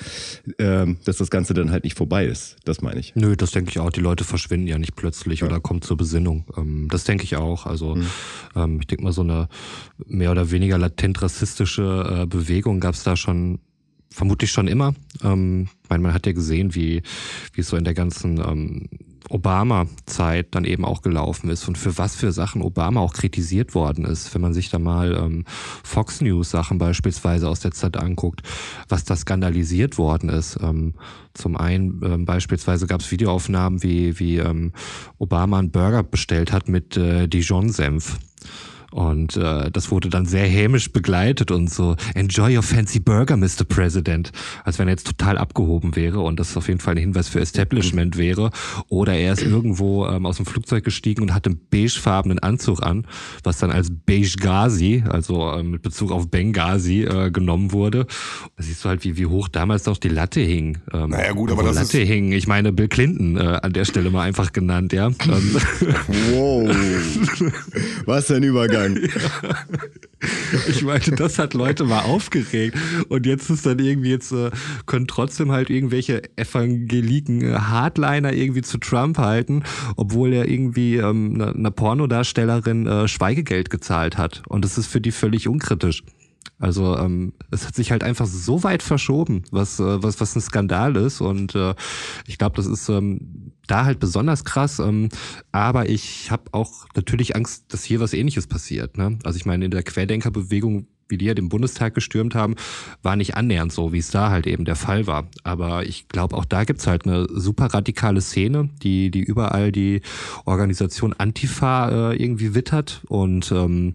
[0.58, 2.56] äh, dass das Ganze dann halt nicht vorbei ist.
[2.64, 3.14] Das meine ich.
[3.14, 3.90] Nö, das denke ich auch.
[3.90, 5.46] Die Leute verschwinden ja nicht plötzlich plötzlich ja.
[5.46, 6.44] oder kommt zur Besinnung.
[6.56, 7.66] Ähm, das denke ich auch.
[7.66, 8.06] Also mhm.
[8.56, 9.48] ähm, ich denke mal, so eine
[10.04, 13.60] mehr oder weniger latent rassistische äh, Bewegung gab es da schon
[14.10, 14.94] vermutlich schon immer.
[15.22, 17.02] Ähm, meine, man hat ja gesehen, wie,
[17.52, 18.88] wie es so in der ganzen ähm,
[19.30, 24.04] Obama-Zeit dann eben auch gelaufen ist und für was für Sachen Obama auch kritisiert worden
[24.04, 24.34] ist.
[24.34, 25.44] Wenn man sich da mal ähm,
[25.82, 28.42] Fox News-Sachen beispielsweise aus der Zeit anguckt,
[28.88, 30.58] was da skandalisiert worden ist.
[30.62, 30.94] Ähm,
[31.34, 34.72] zum einen ähm, beispielsweise gab es Videoaufnahmen, wie, wie ähm,
[35.18, 38.18] Obama einen Burger bestellt hat mit äh, Dijon-Senf.
[38.96, 43.64] Und äh, das wurde dann sehr hämisch begleitet und so, enjoy your fancy burger, Mr.
[43.68, 44.32] President.
[44.64, 47.40] Als wenn er jetzt total abgehoben wäre und das auf jeden Fall ein Hinweis für
[47.40, 48.50] Establishment wäre.
[48.88, 53.06] Oder er ist irgendwo ähm, aus dem Flugzeug gestiegen und hat einen beigefarbenen Anzug an,
[53.44, 58.06] was dann als Beige Ghazi, also ähm, mit Bezug auf Benghazi, äh, genommen wurde.
[58.56, 60.78] Da siehst du halt, wie, wie hoch damals noch die Latte hing.
[60.94, 62.08] Ähm, naja gut, aber das Latte ist...
[62.08, 62.32] hing.
[62.32, 65.10] Ich meine, Bill Clinton äh, an der Stelle mal einfach genannt, ja.
[65.26, 65.56] Ähm,
[66.32, 66.76] wow.
[68.06, 68.85] Was ein Übergang.
[68.94, 69.10] Übergang.
[70.68, 72.76] Ich meinte, das hat Leute mal aufgeregt.
[73.08, 74.50] Und jetzt ist dann irgendwie, jetzt äh,
[74.86, 79.62] können trotzdem halt irgendwelche evangeliken äh, Hardliner irgendwie zu Trump halten,
[79.96, 84.42] obwohl er irgendwie ähm, einer Pornodarstellerin äh, Schweigegeld gezahlt hat.
[84.48, 86.02] Und das ist für die völlig unkritisch.
[86.58, 90.40] Also ähm, es hat sich halt einfach so weit verschoben, was äh, was was ein
[90.40, 91.74] Skandal ist und äh,
[92.26, 94.78] ich glaube, das ist ähm, da halt besonders krass.
[94.78, 95.08] Ähm,
[95.52, 98.96] aber ich habe auch natürlich Angst, dass hier was Ähnliches passiert.
[98.96, 99.18] Ne?
[99.24, 102.56] Also ich meine, in der Querdenkerbewegung wie die ja den Bundestag gestürmt haben,
[103.02, 105.28] war nicht annähernd so, wie es da halt eben der Fall war.
[105.44, 110.00] Aber ich glaube, auch da gibt's halt eine super radikale Szene, die, die überall die
[110.44, 113.94] Organisation Antifa äh, irgendwie wittert und ähm,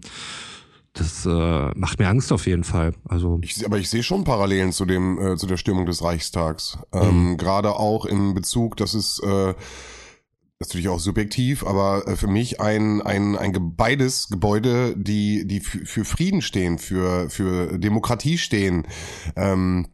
[0.94, 2.94] das äh, macht mir Angst auf jeden Fall.
[3.08, 6.78] Also ich, aber ich sehe schon Parallelen zu dem äh, zu der Stürmung des Reichstags.
[6.92, 7.36] Ähm, mhm.
[7.38, 9.54] Gerade auch in Bezug, dass es äh,
[10.60, 16.04] natürlich auch subjektiv, aber äh, für mich ein ein ein beides Gebäude, die die für
[16.04, 18.86] Frieden stehen, für für Demokratie stehen.
[19.34, 19.88] Ähm,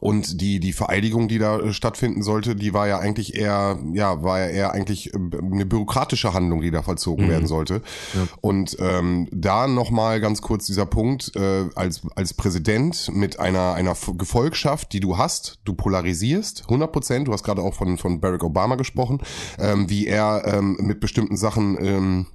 [0.00, 4.22] und die, die Vereidigung, die da äh, stattfinden sollte, die war ja eigentlich eher, ja,
[4.22, 7.30] war ja eher eigentlich äh, eine bürokratische Handlung, die da vollzogen mhm.
[7.30, 7.82] werden sollte.
[8.14, 8.26] Ja.
[8.40, 13.96] Und ähm, da nochmal ganz kurz dieser Punkt, äh, als, als Präsident mit einer, einer
[14.16, 18.42] Gefolgschaft, die du hast, du polarisierst, 100 Prozent, du hast gerade auch von, von Barack
[18.42, 19.20] Obama gesprochen,
[19.58, 22.26] ähm, wie er ähm, mit bestimmten Sachen ähm,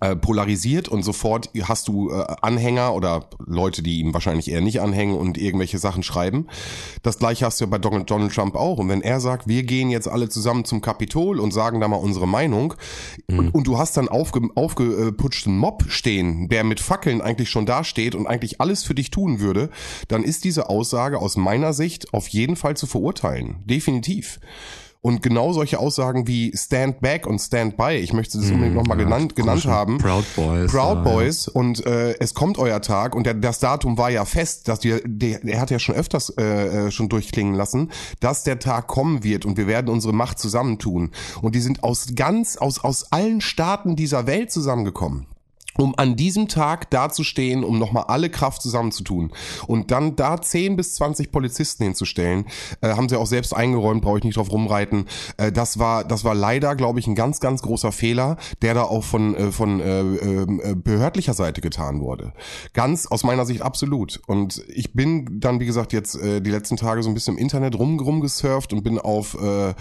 [0.00, 4.80] äh, polarisiert und sofort hast du äh, Anhänger oder Leute, die ihm wahrscheinlich eher nicht
[4.80, 6.46] anhängen und irgendwelche Sachen schreiben.
[7.02, 8.78] Das gleiche hast du ja bei Donald, Trump auch.
[8.78, 11.96] Und wenn er sagt, wir gehen jetzt alle zusammen zum Kapitol und sagen da mal
[11.96, 12.74] unsere Meinung
[13.28, 13.38] mhm.
[13.38, 17.84] und, und, du hast dann aufge, aufgeputschten Mob stehen, der mit Fackeln eigentlich schon da
[17.84, 19.70] steht und eigentlich alles für dich tun würde,
[20.08, 23.56] dann ist diese Aussage aus meiner Sicht auf jeden Fall zu verurteilen.
[23.64, 24.40] Definitiv.
[25.02, 28.98] Und genau solche Aussagen wie Stand Back und Stand By, ich möchte das unbedingt nochmal
[28.98, 29.96] ja, genannt, genannt haben.
[29.96, 30.70] Proud Boys.
[30.70, 31.52] Proud Boys ja.
[31.54, 35.00] und äh, es kommt euer Tag und der, das Datum war ja fest, dass die,
[35.04, 39.24] der, er hat ja schon öfters äh, äh, schon durchklingen lassen, dass der Tag kommen
[39.24, 41.12] wird und wir werden unsere Macht zusammentun.
[41.40, 45.26] Und die sind aus ganz, aus, aus allen Staaten dieser Welt zusammengekommen
[45.78, 49.32] um an diesem Tag dazustehen, um nochmal alle Kraft zusammenzutun
[49.66, 52.46] und dann da 10 bis 20 Polizisten hinzustellen,
[52.80, 55.06] äh, haben sie auch selbst eingeräumt, brauche ich nicht drauf rumreiten.
[55.36, 58.82] Äh, das war, das war leider, glaube ich, ein ganz, ganz großer Fehler, der da
[58.82, 62.32] auch von, äh, von äh, äh, behördlicher Seite getan wurde.
[62.72, 64.20] Ganz aus meiner Sicht absolut.
[64.26, 67.42] Und ich bin dann, wie gesagt, jetzt äh, die letzten Tage so ein bisschen im
[67.42, 69.74] Internet rum, rumgesurft und bin auf äh,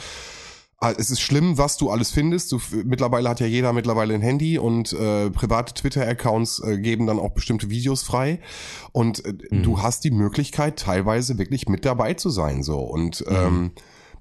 [0.81, 2.51] es ist schlimm, was du alles findest.
[2.51, 7.19] Du, mittlerweile hat ja jeder mittlerweile ein Handy und äh, private Twitter-Accounts äh, geben dann
[7.19, 8.39] auch bestimmte Videos frei.
[8.93, 9.63] Und äh, mhm.
[9.63, 12.63] du hast die Möglichkeit, teilweise wirklich mit dabei zu sein.
[12.63, 13.35] so Und mhm.
[13.35, 13.71] ähm,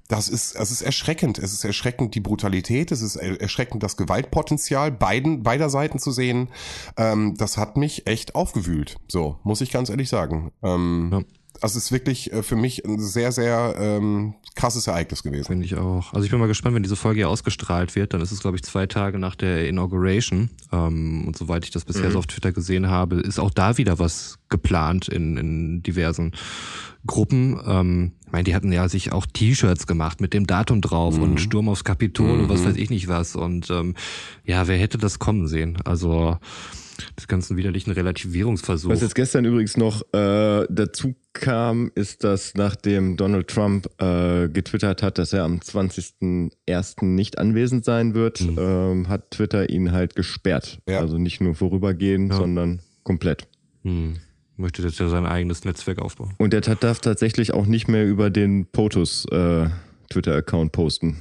[0.09, 1.37] das ist, es ist erschreckend.
[1.37, 6.49] Es ist erschreckend die Brutalität, es ist erschreckend das Gewaltpotenzial beiden, beider Seiten zu sehen.
[6.97, 8.97] Ähm, das hat mich echt aufgewühlt.
[9.07, 10.51] So, muss ich ganz ehrlich sagen.
[10.61, 15.23] Ähm, ja also es ist wirklich äh, für mich ein sehr, sehr ähm, krasses Ereignis
[15.23, 15.45] gewesen.
[15.45, 16.13] Finde ich auch.
[16.13, 18.57] Also ich bin mal gespannt, wenn diese Folge hier ausgestrahlt wird, dann ist es, glaube
[18.57, 20.49] ich, zwei Tage nach der Inauguration.
[20.71, 22.13] Ähm, und soweit ich das bisher mhm.
[22.13, 26.33] so auf Twitter gesehen habe, ist auch da wieder was geplant in, in diversen
[27.05, 27.59] Gruppen.
[27.65, 31.23] Ähm, ich meine, die hatten ja sich auch T-Shirts gemacht mit dem Datum drauf mhm.
[31.23, 32.39] und Sturm aufs Kapitol mhm.
[32.41, 32.65] und was mhm.
[32.65, 33.35] weiß ich nicht was.
[33.35, 33.95] Und ähm,
[34.45, 35.77] ja, wer hätte das kommen sehen?
[35.85, 36.37] Also
[37.17, 38.93] des ganzen widerlichen Relativierungsversuchs.
[38.93, 45.03] Was jetzt gestern übrigens noch äh, dazu kam, ist, dass nachdem Donald Trump äh, getwittert
[45.03, 47.05] hat, dass er am 20.01.
[47.05, 48.57] nicht anwesend sein wird, mhm.
[48.59, 50.79] ähm, hat Twitter ihn halt gesperrt.
[50.87, 50.99] Ja.
[50.99, 52.37] Also nicht nur vorübergehend, ja.
[52.37, 53.47] sondern komplett.
[53.83, 54.17] Mhm.
[54.57, 56.33] Möchte jetzt ja sein eigenes Netzwerk aufbauen.
[56.37, 59.69] Und er darf tatsächlich auch nicht mehr über den POTUS äh,
[60.09, 61.17] Twitter-Account posten.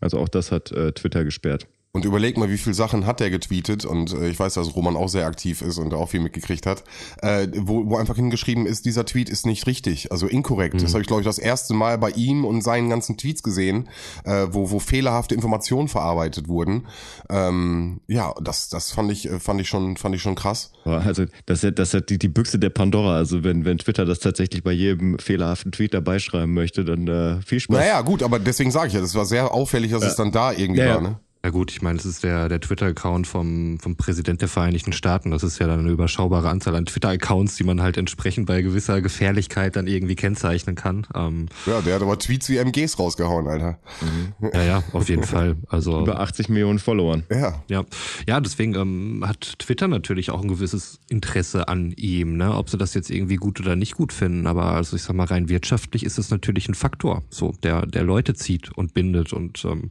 [0.00, 1.68] Also auch das hat äh, Twitter gesperrt.
[1.94, 4.96] Und überleg mal, wie viel Sachen hat der getweetet und äh, ich weiß, dass Roman
[4.96, 6.84] auch sehr aktiv ist und auch viel mitgekriegt hat,
[7.20, 10.76] äh, wo, wo einfach hingeschrieben ist, dieser Tweet ist nicht richtig, also inkorrekt.
[10.76, 10.78] Mhm.
[10.78, 13.90] Das habe ich, glaube ich, das erste Mal bei ihm und seinen ganzen Tweets gesehen,
[14.24, 16.86] äh, wo, wo fehlerhafte Informationen verarbeitet wurden.
[17.28, 20.72] Ähm, ja, das, das fand ich, äh, fand ich schon, fand ich schon krass.
[20.86, 23.16] Also das ist, das ist die, die Büchse der Pandora.
[23.16, 27.42] Also wenn, wenn Twitter das tatsächlich bei jedem fehlerhaften Tweet dabei schreiben möchte, dann äh,
[27.42, 27.76] viel Spaß.
[27.76, 30.08] Naja, gut, aber deswegen sage ich ja, das war sehr auffällig, dass ja.
[30.08, 31.00] es dann da irgendwie ja, war.
[31.02, 31.20] Ne?
[31.44, 35.32] Ja gut, ich meine, es ist der, der Twitter-Account vom, vom Präsident der Vereinigten Staaten.
[35.32, 39.00] Das ist ja dann eine überschaubare Anzahl an Twitter-Accounts, die man halt entsprechend bei gewisser
[39.00, 41.04] Gefährlichkeit dann irgendwie kennzeichnen kann.
[41.16, 43.80] Ähm, ja, der hat aber Tweets wie MGs rausgehauen, Alter.
[44.00, 44.50] Mhm.
[44.54, 45.56] Ja, ja, auf jeden Fall.
[45.68, 47.24] Also Über 80 Millionen Followern.
[47.28, 47.60] Ja.
[47.66, 47.84] Ja,
[48.28, 52.54] ja deswegen ähm, hat Twitter natürlich auch ein gewisses Interesse an ihm, ne?
[52.54, 54.46] ob sie das jetzt irgendwie gut oder nicht gut finden.
[54.46, 58.04] Aber also ich sag mal, rein wirtschaftlich ist es natürlich ein Faktor, so der, der
[58.04, 59.90] Leute zieht und bindet und ähm,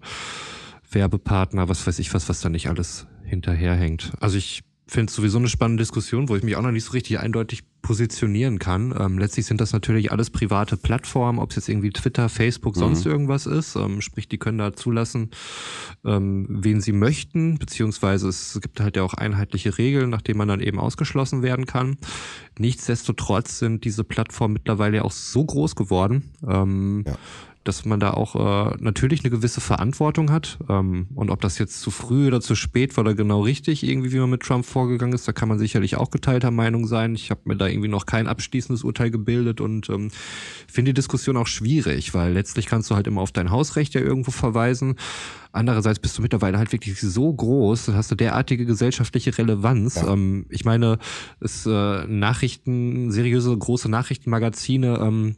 [0.91, 4.13] Werbepartner, was weiß ich was, was da nicht alles hinterherhängt.
[4.19, 6.91] Also ich finde es sowieso eine spannende Diskussion, wo ich mich auch noch nicht so
[6.91, 8.93] richtig eindeutig positionieren kann.
[8.99, 13.05] Ähm, letztlich sind das natürlich alles private Plattformen, ob es jetzt irgendwie Twitter, Facebook, sonst
[13.05, 13.11] mhm.
[13.11, 13.75] irgendwas ist.
[13.77, 15.31] Ähm, sprich, die können da zulassen,
[16.05, 20.59] ähm, wen sie möchten, beziehungsweise es gibt halt ja auch einheitliche Regeln, nachdem man dann
[20.59, 21.97] eben ausgeschlossen werden kann.
[22.59, 26.31] Nichtsdestotrotz sind diese Plattformen mittlerweile auch so groß geworden.
[26.45, 27.15] Ähm, ja
[27.63, 30.57] dass man da auch äh, natürlich eine gewisse Verantwortung hat.
[30.67, 34.11] Ähm, und ob das jetzt zu früh oder zu spät war oder genau richtig, irgendwie,
[34.11, 37.13] wie man mit Trump vorgegangen ist, da kann man sicherlich auch geteilter Meinung sein.
[37.13, 40.09] Ich habe mir da irgendwie noch kein abschließendes Urteil gebildet und ähm,
[40.67, 44.01] finde die Diskussion auch schwierig, weil letztlich kannst du halt immer auf dein Hausrecht ja
[44.01, 44.95] irgendwo verweisen.
[45.53, 49.95] Andererseits bist du mittlerweile halt wirklich so groß, hast du derartige gesellschaftliche Relevanz.
[49.95, 50.13] Ja.
[50.13, 50.97] Ähm, ich meine,
[51.41, 55.35] es äh, Nachrichten, seriöse große Nachrichtenmagazine ähm,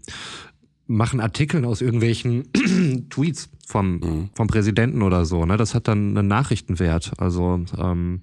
[0.87, 2.49] machen Artikeln aus irgendwelchen
[3.09, 4.29] Tweets vom, mhm.
[4.35, 5.45] vom Präsidenten oder so.
[5.45, 5.57] Ne?
[5.57, 7.13] Das hat dann einen Nachrichtenwert.
[7.17, 8.21] Also ähm,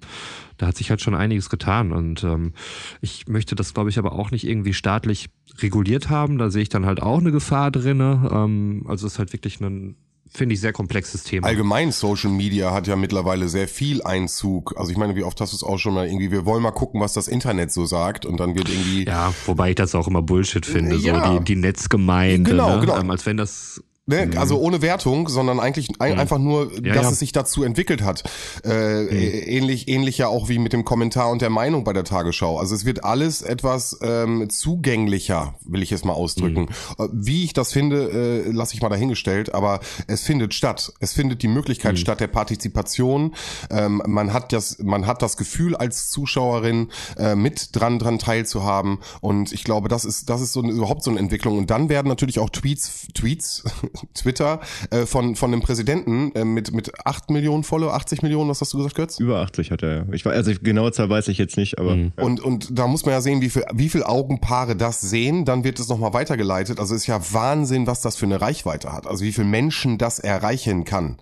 [0.57, 1.91] da hat sich halt schon einiges getan.
[1.91, 2.53] Und ähm,
[3.01, 6.37] ich möchte das, glaube ich, aber auch nicht irgendwie staatlich reguliert haben.
[6.37, 8.29] Da sehe ich dann halt auch eine Gefahr drinne.
[8.31, 9.95] Ähm, also es ist halt wirklich ein
[10.33, 11.47] finde ich, sehr komplexes Thema.
[11.47, 14.73] Allgemein Social Media hat ja mittlerweile sehr viel Einzug.
[14.77, 16.71] Also ich meine, wie oft hast du es auch schon mal irgendwie, wir wollen mal
[16.71, 19.05] gucken, was das Internet so sagt und dann wird irgendwie...
[19.05, 21.31] Ja, wobei ich das auch immer Bullshit finde, ja.
[21.31, 22.49] so die, die Netzgemeinde.
[22.49, 22.81] Genau, ne?
[22.81, 22.97] genau.
[22.97, 24.27] Ähm, als wenn das Ne?
[24.27, 24.37] Mhm.
[24.37, 26.19] Also ohne Wertung, sondern eigentlich ein, mhm.
[26.19, 27.11] einfach nur, ja, dass ja.
[27.11, 28.23] es sich dazu entwickelt hat.
[28.65, 29.09] Äh, mhm.
[29.09, 32.59] Ähnlich, ähnlich ja auch wie mit dem Kommentar und der Meinung bei der Tagesschau.
[32.59, 36.67] Also es wird alles etwas ähm, zugänglicher, will ich es mal ausdrücken.
[36.97, 37.05] Mhm.
[37.05, 40.91] Äh, wie ich das finde, äh, lasse ich mal dahingestellt, aber es findet statt.
[40.99, 41.97] Es findet die Möglichkeit mhm.
[41.97, 43.33] statt der Partizipation.
[43.69, 48.97] Ähm, man hat das, man hat das Gefühl als Zuschauerin äh, mit dran dran teilzuhaben.
[49.21, 51.57] Und ich glaube, das ist, das ist so überhaupt so eine Entwicklung.
[51.57, 53.63] Und dann werden natürlich auch Tweets, Tweets
[54.13, 54.59] Twitter
[54.89, 58.73] äh, von, von dem Präsidenten äh, mit, mit 8 Millionen Follower, 80 Millionen, was hast
[58.73, 59.19] du gesagt, Götz?
[59.19, 60.05] Über 80 hat er, ja.
[60.11, 61.95] Ich, also genaue Zahl weiß ich jetzt nicht, aber.
[61.95, 62.13] Mhm.
[62.17, 65.63] Und, und da muss man ja sehen, wie viel, wie viel Augenpaare das sehen, dann
[65.63, 66.79] wird es nochmal weitergeleitet.
[66.79, 69.07] Also ist ja Wahnsinn, was das für eine Reichweite hat.
[69.07, 71.17] Also wie viele Menschen das erreichen kann.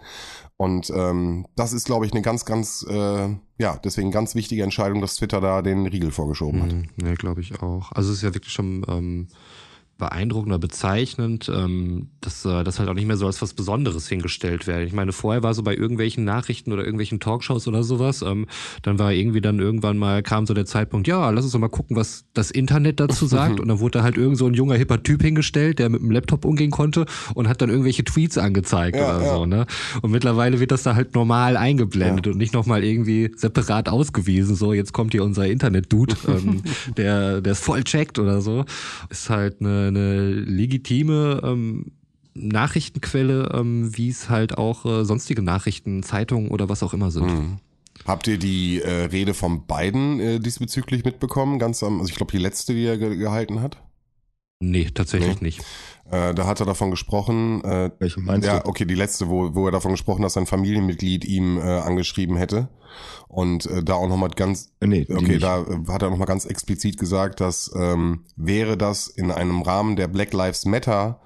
[0.61, 4.99] Und ähm, das ist, glaube ich, eine ganz, ganz, äh, ja, deswegen ganz wichtige Entscheidung,
[4.99, 6.73] dass Twitter da den Riegel vorgeschoben hat.
[6.73, 7.93] Mhm, ja, glaube ich auch.
[7.93, 9.27] Also es ist ja wirklich schon ähm,
[9.99, 14.07] beeindruckend oder bezeichnend, ähm, dass äh, das halt auch nicht mehr so als was Besonderes
[14.07, 14.85] hingestellt werde.
[14.85, 18.47] Ich meine, vorher war so bei irgendwelchen Nachrichten oder irgendwelchen Talkshows oder sowas, ähm,
[18.81, 21.67] dann war irgendwie dann irgendwann mal, kam so der Zeitpunkt, ja, lass uns doch mal
[21.67, 23.59] gucken, was das Internet dazu sagt.
[23.59, 26.12] und dann wurde da halt irgend so ein junger, hipper Typ hingestellt, der mit dem
[26.12, 29.33] Laptop umgehen konnte und hat dann irgendwelche Tweets angezeigt ja, oder ja.
[29.33, 29.45] so.
[29.45, 29.65] Ne?
[30.01, 32.31] Und mittlerweile wird das da halt normal eingeblendet ja.
[32.31, 34.55] und nicht nochmal irgendwie separat ausgewiesen.
[34.55, 36.63] So, jetzt kommt hier unser Internet-Dude, ähm,
[36.95, 38.63] der, der es voll checkt oder so.
[39.09, 41.91] Ist halt eine eine legitime ähm,
[42.34, 47.28] Nachrichtenquelle, ähm, wie es halt auch äh, sonstige Nachrichten, Zeitungen oder was auch immer sind.
[47.28, 47.58] Mhm.
[48.06, 51.60] Habt ihr die äh, Rede von Biden äh, diesbezüglich mitbekommen?
[51.60, 53.78] Ganz am, also ich glaube die letzte, die er ge gehalten hat.
[54.62, 55.47] Nee, tatsächlich nee.
[55.47, 55.60] nicht.
[56.12, 57.63] Äh, da hat er davon gesprochen.
[57.63, 58.67] Äh, Welche meinst ja, du?
[58.67, 62.67] okay, die letzte, wo, wo er davon gesprochen, dass sein Familienmitglied ihm äh, angeschrieben hätte.
[63.28, 66.45] Und äh, da auch nochmal ganz, äh, nee, okay, da äh, hat er nochmal ganz
[66.45, 71.19] explizit gesagt, dass ähm, wäre das in einem Rahmen der Black Lives Matter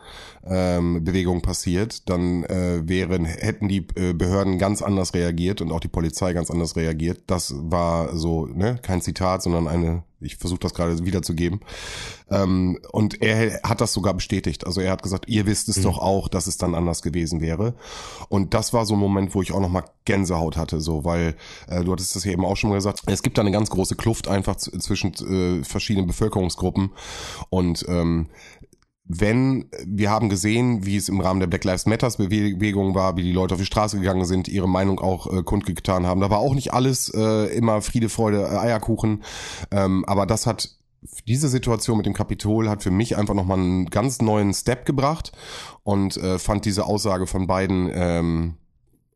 [0.46, 5.80] ähm, Bewegung passiert, dann äh, wären, hätten die äh, Behörden ganz anders reagiert und auch
[5.80, 7.24] die Polizei ganz anders reagiert.
[7.28, 11.62] Das war so, ne, kein Zitat, sondern eine, ich versuche das gerade wiederzugeben.
[12.30, 14.66] Ähm, und er hat das sogar bestätigt.
[14.66, 15.84] Also er hat gesagt, ihr wisst es mhm.
[15.84, 17.76] doch auch, dass es dann anders gewesen wäre.
[18.28, 21.36] Und das war so ein Moment, wo ich auch nochmal Gänsehaut hatte, so, weil
[21.68, 23.70] äh, du hattest das ja eben auch schon mal gesagt, es gibt da eine ganz
[23.70, 26.92] große Kluft einfach zwischen äh, verschiedenen Bevölkerungsgruppen.
[27.50, 28.28] Und ähm,
[29.06, 33.24] wenn wir haben gesehen, wie es im Rahmen der Black Lives Matters Bewegung war, wie
[33.24, 36.22] die Leute auf die Straße gegangen sind, ihre Meinung auch äh, kundgetan haben.
[36.22, 39.24] Da war auch nicht alles äh, immer Friede, Freude, äh, Eierkuchen,
[39.72, 40.78] ähm, aber das hat
[41.28, 45.34] diese Situation mit dem Kapitol hat für mich einfach nochmal einen ganz neuen Step gebracht
[45.84, 48.56] und äh, fand diese Aussage von beiden ähm,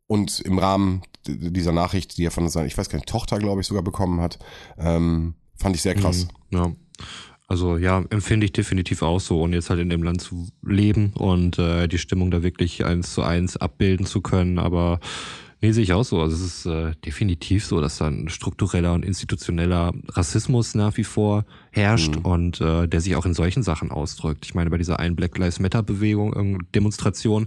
[0.06, 3.60] und im Rahmen dieser Nachricht, die er von seiner, ich weiß gar nicht, Tochter, glaube
[3.60, 4.38] ich, sogar bekommen hat,
[4.78, 6.28] ähm, fand ich sehr krass.
[6.50, 6.72] Mhm, ja.
[7.46, 11.14] Also ja, empfinde ich definitiv auch so und jetzt halt in dem Land zu leben
[11.14, 14.58] und äh, die Stimmung da wirklich eins zu eins abbilden zu können.
[14.58, 15.00] Aber
[15.60, 16.20] nee, sehe ich auch so.
[16.20, 21.44] Also es ist äh, definitiv so, dass dann struktureller und institutioneller Rassismus nach wie vor
[21.70, 22.24] herrscht mhm.
[22.24, 24.44] und äh, der sich auch in solchen Sachen ausdrückt.
[24.44, 27.46] Ich meine, bei dieser einen Black Lives Matter Bewegung, Demonstration,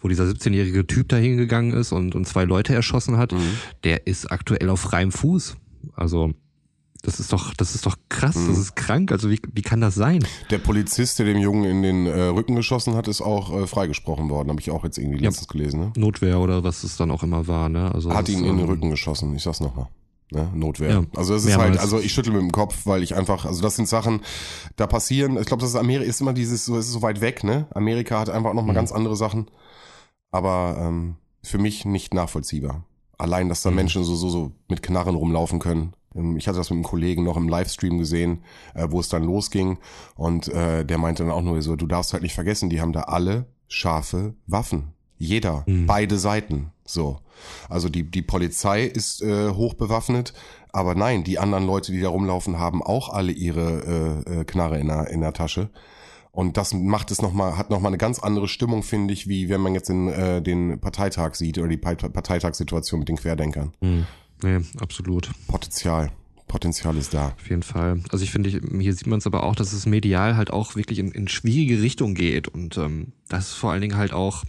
[0.00, 3.58] wo dieser 17-jährige Typ da hingegangen ist und, und zwei Leute erschossen hat, mhm.
[3.84, 5.56] der ist aktuell auf freiem Fuß.
[5.94, 6.34] Also
[7.04, 8.48] das ist doch, das ist doch krass, mhm.
[8.48, 9.12] das ist krank.
[9.12, 10.24] Also wie, wie kann das sein?
[10.50, 14.30] Der Polizist, der dem Jungen in den äh, Rücken geschossen hat, ist auch äh, freigesprochen
[14.30, 14.48] worden.
[14.50, 15.80] Habe ich auch jetzt irgendwie letztens gelesen.
[15.80, 15.92] Ne?
[15.96, 17.68] Notwehr oder was es dann auch immer war.
[17.68, 17.92] Ne?
[17.94, 19.34] Also hat ihn in den ähm, Rücken geschossen.
[19.36, 19.88] Ich sag's nochmal.
[20.30, 20.90] Ne, Notwehr.
[20.90, 21.70] Ja, also es ist mehrmals.
[21.72, 24.22] halt, also ich schüttel mit dem Kopf, weil ich einfach, also das sind Sachen,
[24.74, 27.20] da passieren, ich glaube, das ist Amerika, ist immer dieses, so, es ist so weit
[27.20, 27.66] weg, ne?
[27.74, 28.76] Amerika hat einfach noch mal Mhm.
[28.76, 29.48] ganz andere Sachen.
[30.30, 32.84] Aber ähm, für mich nicht nachvollziehbar.
[33.18, 33.76] Allein, dass da Mhm.
[33.76, 35.92] Menschen so, so, so mit Knarren rumlaufen können.
[36.14, 38.42] Ähm, Ich hatte das mit einem Kollegen noch im Livestream gesehen,
[38.74, 39.78] äh, wo es dann losging.
[40.16, 42.92] Und äh, der meinte dann auch nur so, du darfst halt nicht vergessen, die haben
[42.92, 44.92] da alle scharfe Waffen.
[45.16, 45.86] Jeder, Mhm.
[45.86, 46.72] beide Seiten.
[46.84, 47.18] So.
[47.68, 50.34] Also die, die Polizei ist äh, hoch bewaffnet,
[50.72, 54.78] aber nein, die anderen Leute, die da rumlaufen, haben auch alle ihre äh, äh, Knarre
[54.78, 55.70] in der, in der Tasche.
[56.32, 59.48] Und das macht es noch mal, hat nochmal eine ganz andere Stimmung, finde ich, wie
[59.48, 63.72] wenn man jetzt den, äh, den Parteitag sieht oder die Part- Parteitagssituation mit den Querdenkern.
[63.80, 64.06] Hm.
[64.44, 65.30] Nee, absolut.
[65.48, 66.10] Potenzial.
[66.46, 67.28] Potenzial ist da.
[67.28, 68.00] Auf jeden Fall.
[68.10, 70.98] Also ich finde, hier sieht man es aber auch, dass es medial halt auch wirklich
[70.98, 72.46] in, in schwierige Richtung geht.
[72.46, 74.44] Und ähm, das ist vor allen Dingen halt auch,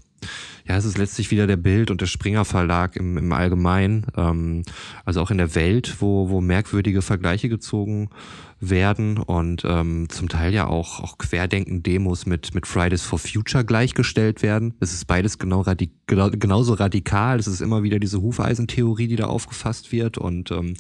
[0.67, 4.07] ja, es ist letztlich wieder der Bild und der Springer Verlag im, im Allgemeinen.
[4.17, 4.63] Ähm,
[5.05, 8.09] also auch in der Welt, wo, wo merkwürdige Vergleiche gezogen
[8.59, 14.41] werden und ähm, zum Teil ja auch, auch Querdenken-Demos mit, mit Fridays for Future gleichgestellt
[14.41, 14.73] werden.
[14.79, 17.37] Es ist beides genau radi genau, genauso radikal.
[17.37, 20.17] Es ist immer wieder diese Hufeisentheorie, die da aufgefasst wird.
[20.17, 20.75] Und ähm,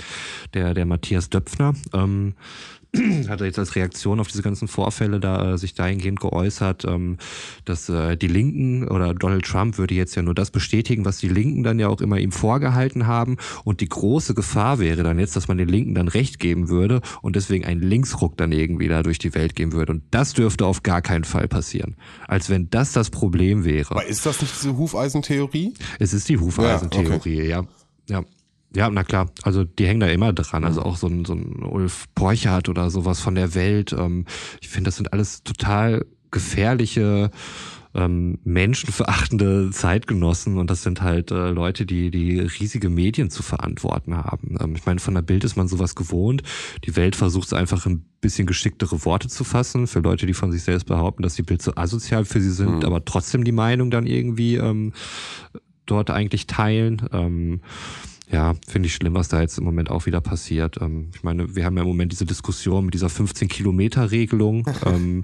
[0.53, 2.35] der, der Matthias Döpfner ähm,
[3.29, 7.17] hat er jetzt als Reaktion auf diese ganzen Vorfälle da äh, sich dahingehend geäußert, ähm,
[7.65, 11.27] dass äh, die Linken oder Donald Trump würde jetzt ja nur das bestätigen, was die
[11.27, 13.37] Linken dann ja auch immer ihm vorgehalten haben.
[13.63, 17.01] Und die große Gefahr wäre dann jetzt, dass man den Linken dann recht geben würde
[17.21, 19.93] und deswegen ein Linksruck dann irgendwie da durch die Welt gehen würde.
[19.93, 21.95] Und das dürfte auf gar keinen Fall passieren.
[22.27, 23.91] Als wenn das das Problem wäre.
[23.91, 25.73] Aber ist das nicht diese Hufeisentheorie?
[25.99, 27.65] Es ist die Hufeisentheorie, ja, ja.
[28.07, 28.23] Ja,
[28.75, 29.29] na klar.
[29.43, 30.63] Also die hängen da immer dran.
[30.65, 33.93] Also auch so ein, so ein Ulf Borchardt oder sowas von der Welt.
[33.97, 34.25] Ähm,
[34.61, 37.31] ich finde, das sind alles total gefährliche,
[37.93, 44.17] ähm, menschenverachtende Zeitgenossen und das sind halt äh, Leute, die die riesige Medien zu verantworten
[44.17, 44.57] haben.
[44.59, 46.43] Ähm, ich meine, von der Bild ist man sowas gewohnt.
[46.85, 50.51] Die Welt versucht es einfach ein bisschen geschicktere Worte zu fassen für Leute, die von
[50.51, 52.83] sich selbst behaupten, dass die Bild so asozial für sie sind, Mhm.
[52.85, 54.91] aber trotzdem die Meinung dann irgendwie ähm,
[55.85, 57.01] dort eigentlich teilen.
[57.13, 57.61] Ähm,
[58.31, 60.77] ja, finde ich schlimm, was da jetzt im Moment auch wieder passiert.
[60.81, 64.67] Ähm, ich meine, wir haben ja im Moment diese Diskussion mit dieser 15-Kilometer-Regelung.
[64.85, 65.23] ähm,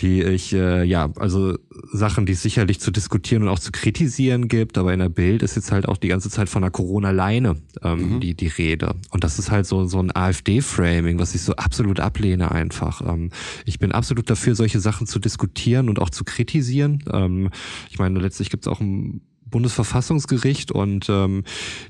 [0.00, 1.58] die ich, äh, ja, also
[1.92, 5.42] Sachen, die es sicherlich zu diskutieren und auch zu kritisieren gibt, aber in der Bild
[5.42, 8.94] ist jetzt halt auch die ganze Zeit von der Corona-Leine ähm, die, die Rede.
[9.10, 13.02] Und das ist halt so, so ein AfD-Framing, was ich so absolut ablehne einfach.
[13.06, 13.30] Ähm,
[13.66, 17.04] ich bin absolut dafür, solche Sachen zu diskutieren und auch zu kritisieren.
[17.12, 17.50] Ähm,
[17.90, 19.20] ich meine, letztlich gibt es auch ein
[19.50, 21.44] Bundesverfassungsgericht und ähm,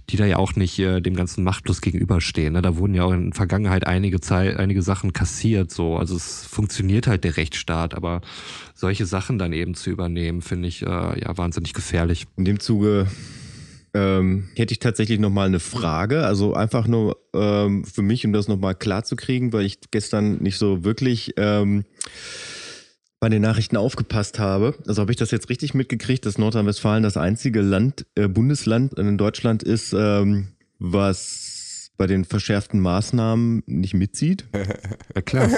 [0.08, 2.52] die da ja auch nicht äh, dem ganzen machtlos gegenüberstehen.
[2.54, 2.62] Ne?
[2.62, 5.70] Da wurden ja auch in der Vergangenheit einige Zeit, einige Sachen kassiert.
[5.70, 8.20] So, also es funktioniert halt der Rechtsstaat, aber
[8.74, 12.26] solche Sachen dann eben zu übernehmen, finde ich äh, ja wahnsinnig gefährlich.
[12.36, 13.06] In dem Zuge
[13.92, 18.32] ähm, hätte ich tatsächlich noch mal eine Frage, also einfach nur ähm, für mich, um
[18.32, 21.84] das noch mal klar zu kriegen, weil ich gestern nicht so wirklich ähm,
[23.20, 24.74] bei den Nachrichten aufgepasst habe.
[24.88, 29.18] Also habe ich das jetzt richtig mitgekriegt, dass Nordrhein-Westfalen das einzige Land, äh, Bundesland in
[29.18, 34.46] Deutschland ist, ähm, was bei den verschärften Maßnahmen nicht mitzieht?
[35.14, 35.50] Ja klar,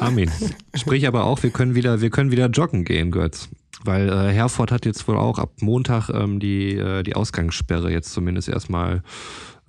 [0.00, 0.30] Armin.
[0.74, 3.48] Sprich aber auch, wir können wieder, wir können wieder joggen gehen, Götz.
[3.84, 8.12] Weil äh, Herford hat jetzt wohl auch ab Montag ähm, die, äh, die Ausgangssperre jetzt
[8.12, 9.02] zumindest erstmal,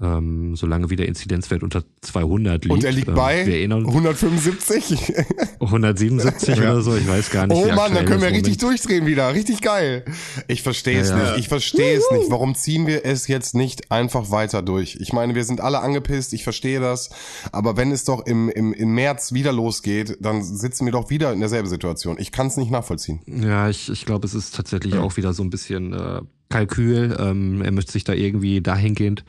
[0.01, 2.73] ähm, solange wieder Inzidenzwert unter 200 liegt.
[2.73, 5.13] Und er liegt Ähm, bei wir erinnern uns 175.
[5.59, 7.57] 177 oder so, ich weiß gar nicht.
[7.57, 9.33] Oh wie Mann, dann aktuell können wir richtig Moment- durchdrehen wieder.
[9.33, 10.05] Richtig geil.
[10.47, 11.23] Ich verstehe es Ja, ja.
[11.31, 11.39] nicht.
[11.39, 12.29] Ich verstehe es nicht.
[12.31, 14.97] Warum ziehen wir es jetzt nicht einfach weiter durch?
[14.99, 16.33] Ich meine, wir sind alle angepisst.
[16.33, 17.09] Ich verstehe das.
[17.51, 21.33] Aber wenn es doch im, im, im März wieder losgeht, dann sitzen wir doch wieder
[21.33, 22.17] in derselben Situation.
[22.19, 23.21] Ich kann es nicht nachvollziehen.
[23.27, 27.15] Ja, ich, ich glaube, es ist tatsächlich auch wieder so ein bisschen äh, Kalkül.
[27.19, 29.23] Ähm, er möchte sich da irgendwie dahingehend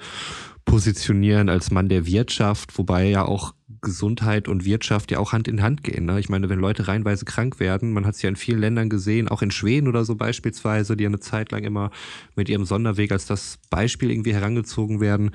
[0.65, 5.63] positionieren als Mann der Wirtschaft, wobei ja auch Gesundheit und Wirtschaft ja auch Hand in
[5.63, 6.05] Hand gehen.
[6.05, 6.21] Ne?
[6.21, 9.29] Ich meine, wenn Leute reihenweise krank werden, man hat es ja in vielen Ländern gesehen,
[9.29, 11.91] auch in Schweden oder so beispielsweise, die eine Zeit lang immer
[12.37, 15.31] mit ihrem Sonderweg als das Beispiel irgendwie herangezogen werden,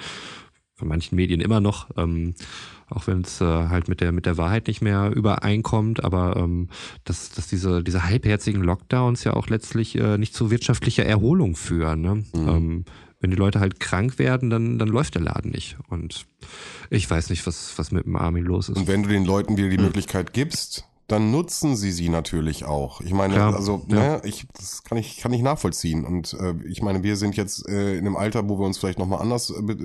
[0.76, 2.36] von manchen Medien immer noch, ähm,
[2.90, 6.70] auch wenn es äh, halt mit der mit der Wahrheit nicht mehr übereinkommt, aber ähm,
[7.06, 12.02] dass, dass diese diese halbherzigen Lockdowns ja auch letztlich äh, nicht zu wirtschaftlicher Erholung führen.
[12.02, 12.24] Ne?
[12.36, 12.86] Ähm,
[13.22, 16.26] wenn die Leute halt krank werden, dann dann läuft der Laden nicht und
[16.90, 18.78] ich weiß nicht, was was mit dem Armin los ist.
[18.78, 23.00] Und wenn du den Leuten wieder die Möglichkeit gibst, dann nutzen sie sie natürlich auch.
[23.02, 23.96] Ich meine, Klar, also ja.
[23.96, 27.68] ne, ich das kann ich kann ich nachvollziehen und äh, ich meine, wir sind jetzt
[27.70, 29.84] äh, in einem Alter, wo wir uns vielleicht noch mal anders äh, mit, äh,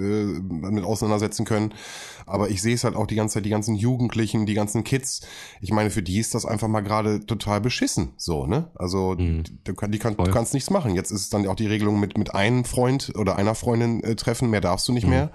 [0.70, 1.74] mit auseinandersetzen können,
[2.26, 5.20] aber ich sehe es halt auch die ganze Zeit die ganzen Jugendlichen, die ganzen Kids.
[5.60, 8.68] Ich meine, für die ist das einfach mal gerade total beschissen, so, ne?
[8.74, 9.42] Also Mhm.
[9.64, 10.24] du, kann, die kann, Voll.
[10.26, 10.94] du kannst nichts machen.
[10.94, 14.16] Jetzt ist es dann auch die Regelung mit mit einem Freund oder einer Freundin äh,
[14.16, 15.10] treffen, mehr darfst du nicht Mhm.
[15.10, 15.30] mehr.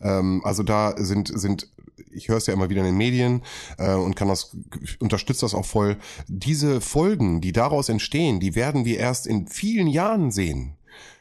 [0.00, 1.68] Ähm, also da sind sind
[2.12, 3.42] ich höre es ja immer wieder in den Medien
[3.78, 4.56] äh, und kann das
[4.98, 5.96] unterstützt das auch voll.
[6.26, 10.76] Diese Folgen, die daraus entstehen, die werden wir erst in vielen Jahren sehen.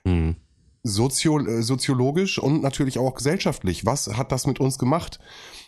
[0.05, 0.35] Mhm.
[0.83, 3.85] Sozio äh, soziologisch und natürlich auch gesellschaftlich.
[3.85, 5.19] Was hat das mit uns gemacht?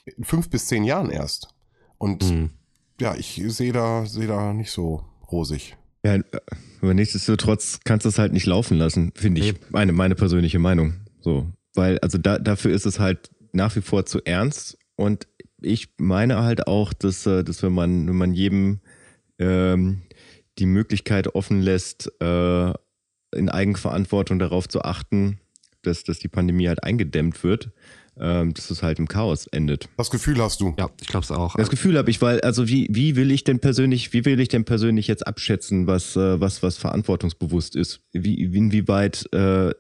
[0.06, 1.54] In fünf bis zehn Jahren erst.
[1.98, 2.50] Und Mhm.
[3.02, 5.76] ja, ich sehe da, sehe da nicht so rosig.
[6.06, 6.18] Ja,
[6.82, 9.56] aber nichtsdestotrotz kannst du es halt nicht laufen lassen, finde ich.
[9.70, 10.94] Meine, meine persönliche Meinung.
[11.20, 11.52] So.
[11.74, 14.78] Weil, also da, dafür ist es halt nach wie vor zu ernst.
[15.00, 15.30] Und
[15.62, 18.82] ich meine halt auch, dass, äh, dass wenn man, wenn man jedem
[19.38, 20.02] ähm,
[20.58, 22.74] die Möglichkeit offen lässt, äh,
[23.34, 25.40] in Eigenverantwortung darauf zu achten,
[25.84, 27.72] dass, dass die Pandemie halt eingedämmt wird,
[28.20, 29.88] ähm, dass es halt im Chaos endet.
[29.96, 30.76] Das Gefühl hast du.
[30.78, 31.56] Ja, ich glaube es auch.
[31.56, 34.50] Das Gefühl habe ich, weil also wie wie will ich denn persönlich, wie will ich
[34.50, 38.02] denn persönlich jetzt abschätzen, was äh, was was verantwortungsbewusst ist?
[38.12, 39.74] Wie inwieweit äh,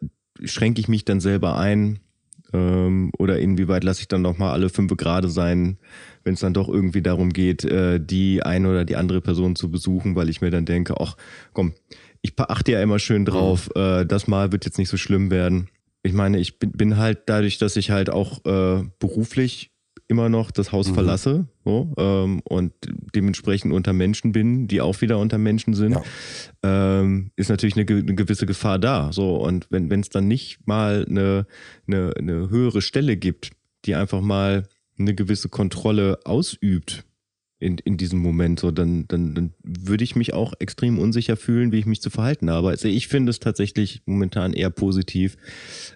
[0.45, 1.99] schränke ich mich dann selber ein
[2.53, 5.77] ähm, oder inwieweit lasse ich dann noch mal alle fünf Grade sein,
[6.23, 9.69] wenn es dann doch irgendwie darum geht, äh, die eine oder die andere Person zu
[9.69, 11.15] besuchen, weil ich mir dann denke, ach
[11.53, 11.73] komm,
[12.21, 15.69] ich achte ja immer schön drauf, äh, das Mal wird jetzt nicht so schlimm werden.
[16.03, 19.71] Ich meine, ich bin, bin halt dadurch, dass ich halt auch äh, beruflich
[20.09, 20.93] immer noch das Haus Mhm.
[20.95, 22.73] verlasse so, ähm, und
[23.15, 26.03] dementsprechend unter Menschen bin, die auch wieder unter Menschen sind, Ja.
[26.63, 29.13] ähm, ist natürlich eine, eine gewisse Gefahr da.
[29.13, 31.45] So und wenn wenn es dann nicht mal eine,
[31.87, 33.51] eine, eine höhere Stelle gibt,
[33.85, 37.05] die einfach mal eine gewisse Kontrolle ausübt
[37.59, 41.71] in, in diesem Moment, so dann, dann, dann würde ich mich auch extrem unsicher fühlen,
[41.71, 42.69] wie ich mich zu verhalten habe.
[42.69, 45.37] Also ich finde es tatsächlich momentan eher positiv,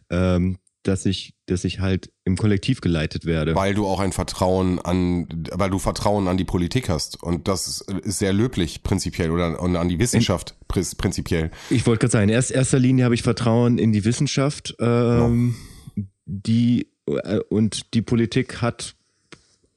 [0.09, 3.55] ähm, dass ich, dass ich halt im Kollektiv geleitet werde.
[3.55, 7.21] Weil du auch ein Vertrauen an, weil du Vertrauen an die Politik hast.
[7.23, 11.51] Und das ist, ist sehr löblich prinzipiell oder und an die Wissenschaft prin- prinzipiell.
[11.69, 15.55] Ich wollte gerade sagen, in erst- erster Linie habe ich Vertrauen in die Wissenschaft, ähm,
[16.25, 18.95] die äh, und die Politik hat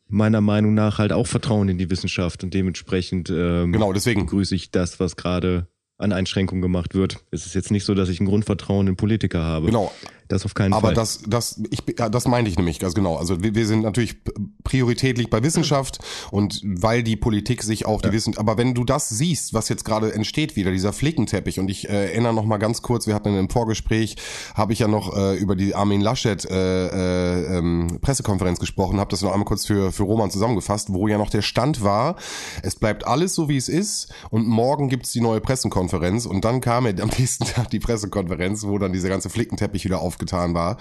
[0.08, 4.22] meiner Meinung nach halt auch Vertrauen in die Wissenschaft und dementsprechend ähm, Genau, deswegen.
[4.22, 5.66] begrüße ich das, was gerade
[5.98, 7.24] an Einschränkungen gemacht wird.
[7.30, 9.66] Es ist jetzt nicht so, dass ich ein Grundvertrauen in Politiker habe.
[9.66, 9.90] Genau.
[10.28, 10.94] Das auf keinen Aber Fall.
[10.94, 13.16] das, das, ich, ja, das meinte ich nämlich ganz genau.
[13.16, 14.16] Also wir, wir sind natürlich
[14.64, 15.98] prioritätlich bei Wissenschaft
[16.30, 19.84] und weil die Politik sich auf die Wissenschaft, aber wenn du das siehst, was jetzt
[19.84, 23.28] gerade entsteht wieder, dieser Flickenteppich und ich äh, erinnere noch mal ganz kurz, wir hatten
[23.28, 24.16] in einem Vorgespräch,
[24.54, 29.10] habe ich ja noch äh, über die Armin Laschet äh, äh, ähm, Pressekonferenz gesprochen, habe
[29.10, 32.16] das noch einmal kurz für, für Roman zusammengefasst, wo ja noch der Stand war,
[32.62, 36.60] es bleibt alles so, wie es ist und morgen gibt's die neue Pressekonferenz und dann
[36.60, 40.78] kam ja am nächsten Tag die Pressekonferenz, wo dann dieser ganze Flickenteppich wieder aufgetan war.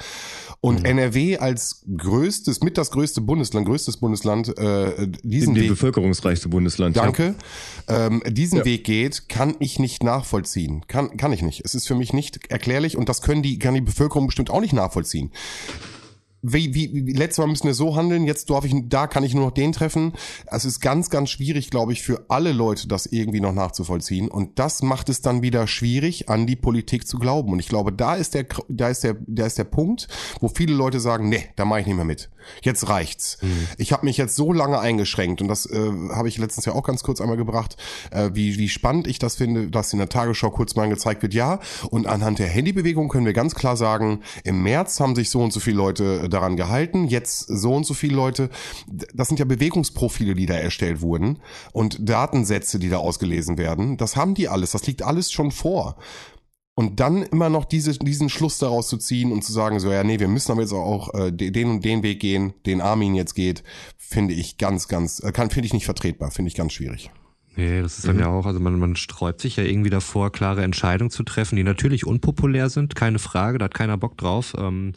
[0.62, 0.86] Und Mhm.
[0.86, 6.96] NRW als größtes, mit das größte Bundesland, größtes Bundesland, äh, diesen die Weg, bevölkerungsreichste Bundesland.
[6.98, 7.36] danke,
[7.88, 8.66] ähm, diesen Ja.
[8.66, 10.84] Weg geht, kann ich nicht nachvollziehen.
[10.88, 11.62] Kann, kann ich nicht.
[11.66, 14.62] Es ist für mich nicht erklärlich und das können die, kann die Bevölkerung bestimmt auch
[14.62, 15.32] nicht nachvollziehen.
[16.48, 19.34] Wie, wie, wie, letztes Mal müssen wir so handeln, jetzt darf ich, da kann ich
[19.34, 20.14] nur noch den treffen.
[20.46, 24.30] Es ist ganz, ganz schwierig, glaube ich, für alle Leute, das irgendwie noch nachzuvollziehen.
[24.30, 27.52] Und das macht es dann wieder schwierig, an die Politik zu glauben.
[27.52, 30.08] Und ich glaube, da ist der, da ist der, da ist der Punkt,
[30.40, 32.30] wo viele Leute sagen, nee, da mache ich nicht mehr mit.
[32.62, 33.38] Jetzt reicht's.
[33.78, 36.84] Ich habe mich jetzt so lange eingeschränkt und das äh, habe ich letztens ja auch
[36.84, 37.78] ganz kurz einmal gebracht,
[38.12, 41.34] äh, wie, wie spannend ich das finde, dass in der Tagesschau kurz mal gezeigt wird,
[41.34, 41.60] ja.
[41.90, 45.54] Und anhand der Handybewegung können wir ganz klar sagen, im März haben sich so und
[45.54, 48.50] so viele Leute äh, daran gehalten, jetzt so und so viele Leute.
[49.14, 51.40] Das sind ja Bewegungsprofile, die da erstellt wurden
[51.72, 53.98] und Datensätze, die da ausgelesen werden.
[53.98, 55.98] Das haben die alles, das liegt alles schon vor.
[56.78, 60.04] Und dann immer noch diese, diesen Schluss daraus zu ziehen und zu sagen, so, ja,
[60.04, 63.16] nee, wir müssen aber jetzt auch äh, de- den und den Weg gehen, den Armin
[63.16, 63.64] jetzt geht,
[63.98, 67.12] finde ich ganz, ganz, äh, kann, finde ich nicht vertretbar, finde ich ganz schwierig.
[67.58, 70.64] Nee, das ist dann ja auch, also man, man sträubt sich ja irgendwie davor, klare
[70.64, 74.54] Entscheidungen zu treffen, die natürlich unpopulär sind, keine Frage, da hat keiner Bock drauf.
[74.58, 74.92] Ähm,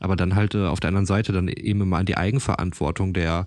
[0.00, 3.46] aber dann halt äh, auf der anderen Seite dann eben immer an die Eigenverantwortung der,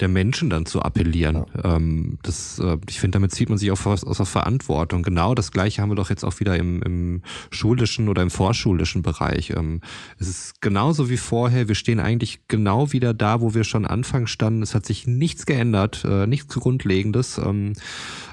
[0.00, 1.46] der Menschen dann zu appellieren.
[1.64, 5.02] Ähm, das, äh, ich finde, damit zieht man sich auch aus, aus der Verantwortung.
[5.02, 9.02] Genau das gleiche haben wir doch jetzt auch wieder im, im schulischen oder im vorschulischen
[9.02, 9.50] Bereich.
[9.50, 9.80] Ähm,
[10.18, 14.30] es ist genauso wie vorher, wir stehen eigentlich genau wieder da, wo wir schon anfangs
[14.30, 14.62] standen.
[14.62, 17.38] Es hat sich nichts geändert, äh, nichts Grundlegendes.
[17.38, 17.72] Ähm,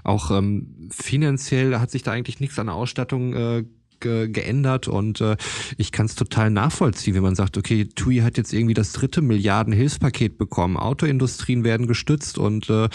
[0.03, 3.63] auch ähm, finanziell hat sich da eigentlich nichts an der Ausstattung äh,
[4.01, 5.37] ge geändert und äh,
[5.77, 9.21] ich kann es total nachvollziehen, wenn man sagt, okay, TUI hat jetzt irgendwie das dritte
[9.21, 12.89] Milliarden Hilfspaket bekommen, Autoindustrien werden gestützt und äh,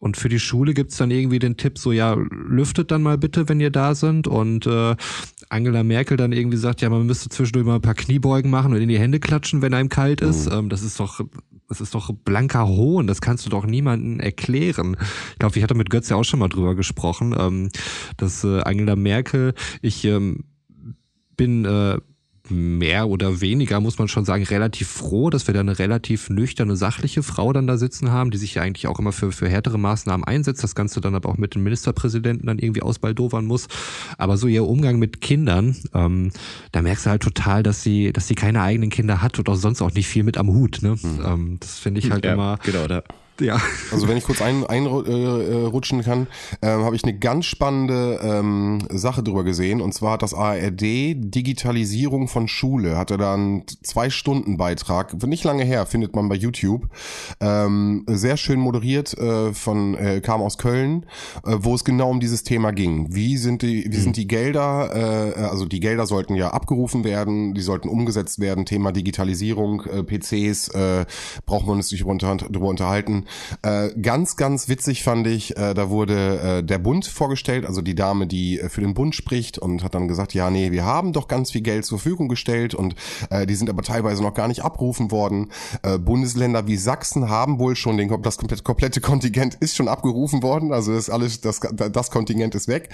[0.00, 3.50] und für die Schule gibt's dann irgendwie den Tipp, so ja, lüftet dann mal bitte,
[3.50, 4.26] wenn ihr da sind.
[4.26, 4.96] Und äh,
[5.50, 8.80] Angela Merkel dann irgendwie sagt, ja, man müsste zwischendurch mal ein paar Kniebeugen machen und
[8.80, 10.46] in die Hände klatschen, wenn einem kalt ist.
[10.46, 10.56] Mhm.
[10.56, 11.20] Ähm, das ist doch,
[11.70, 13.06] das ist doch blanker Hohn.
[13.06, 14.96] Das kannst du doch niemandem erklären.
[15.32, 17.70] Ich glaube, ich hatte mit Götz ja auch schon mal drüber gesprochen, ähm,
[18.16, 20.44] dass äh, Angela Merkel, ich ähm,
[21.36, 21.98] bin äh,
[22.50, 26.76] mehr oder weniger, muss man schon sagen, relativ froh, dass wir da eine relativ nüchterne,
[26.76, 29.78] sachliche Frau dann da sitzen haben, die sich ja eigentlich auch immer für, für härtere
[29.78, 33.68] Maßnahmen einsetzt, das Ganze dann aber auch mit dem Ministerpräsidenten dann irgendwie ausbaldowern muss.
[34.18, 36.30] Aber so ihr Umgang mit Kindern, ähm,
[36.72, 39.56] da merkst du halt total, dass sie, dass sie keine eigenen Kinder hat und auch
[39.56, 40.80] sonst auch nicht viel mit am Hut.
[40.82, 40.96] Ne?
[41.00, 41.20] Mhm.
[41.24, 42.58] Ähm, das finde ich halt ja, immer.
[42.64, 43.02] Genau, da
[43.40, 43.60] ja.
[43.90, 46.26] Also wenn ich kurz einrutschen ein, äh, kann,
[46.62, 49.80] ähm, habe ich eine ganz spannende ähm, Sache drüber gesehen.
[49.80, 55.86] Und zwar hat das ARD Digitalisierung von Schule, hatte da einen Zwei-Stunden-Beitrag, nicht lange her,
[55.86, 56.88] findet man bei YouTube.
[57.40, 61.06] Ähm, sehr schön moderiert äh, von, äh, kam aus Köln,
[61.44, 63.14] äh, wo es genau um dieses Thema ging.
[63.14, 67.54] Wie sind die, wie sind die Gelder, äh, also die Gelder sollten ja abgerufen werden,
[67.54, 71.06] die sollten umgesetzt werden, Thema Digitalisierung, äh, PCs, äh,
[71.46, 73.24] braucht man uns sich darüber unterhalten.
[73.62, 77.94] Äh, ganz, ganz witzig fand ich, äh, da wurde äh, der Bund vorgestellt, also die
[77.94, 81.12] Dame, die äh, für den Bund spricht und hat dann gesagt, ja, nee, wir haben
[81.12, 82.94] doch ganz viel Geld zur Verfügung gestellt und
[83.30, 85.50] äh, die sind aber teilweise noch gar nicht abgerufen worden.
[85.82, 90.42] Äh, Bundesländer wie Sachsen haben wohl schon den, das komplette, komplette Kontingent ist schon abgerufen
[90.42, 92.90] worden, also das alles, das, das Kontingent ist weg.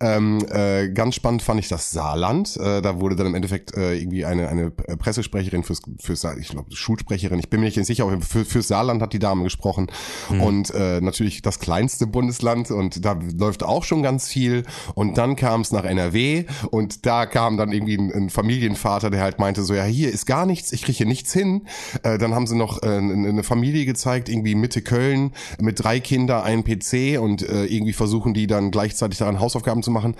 [0.00, 3.94] Ähm, äh, ganz spannend fand ich das Saarland, äh, da wurde dann im Endeffekt äh,
[3.94, 8.20] irgendwie eine, eine Pressesprecherin fürs, fürs ich glaube, Schulsprecherin, ich bin mir nicht sicher, aber
[8.20, 9.86] für, fürs Saarland hat die Dame gesprochen gesprochen.
[10.30, 10.40] Mhm.
[10.40, 14.64] Und äh, natürlich das kleinste Bundesland und da läuft auch schon ganz viel.
[14.94, 19.20] Und dann kam es nach NRW und da kam dann irgendwie ein, ein, Familienvater, der
[19.20, 21.66] halt meinte so, ja, hier ist gar nichts, ich kriege hier nichts hin.
[22.02, 26.42] Äh, dann haben sie noch äh, eine Familie gezeigt, irgendwie Mitte Köln mit drei Kindern,
[26.42, 30.16] ein PC und äh, irgendwie versuchen die dann gleichzeitig daran Hausaufgaben zu machen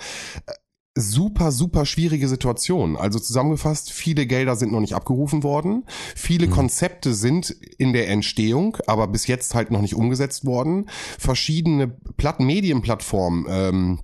[0.95, 2.95] super, super schwierige Situation.
[2.95, 5.83] Also zusammengefasst, viele Gelder sind noch nicht abgerufen worden.
[6.15, 6.51] Viele mhm.
[6.51, 10.89] Konzepte sind in der Entstehung, aber bis jetzt halt noch nicht umgesetzt worden.
[11.19, 13.99] Verschiedene Platt Medienplattformen, ähm,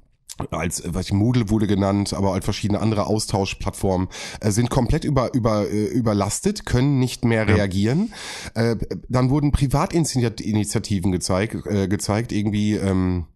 [0.49, 4.07] als was ich, Moodle wurde genannt, aber halt verschiedene andere Austauschplattformen
[4.41, 8.11] äh, sind komplett über, über, äh, überlastet, können nicht mehr reagieren.
[8.55, 8.71] Ja.
[8.71, 8.77] Äh,
[9.07, 13.27] dann wurden Privatinitiativen gezeigt, äh, gezeigt irgendwie ähm,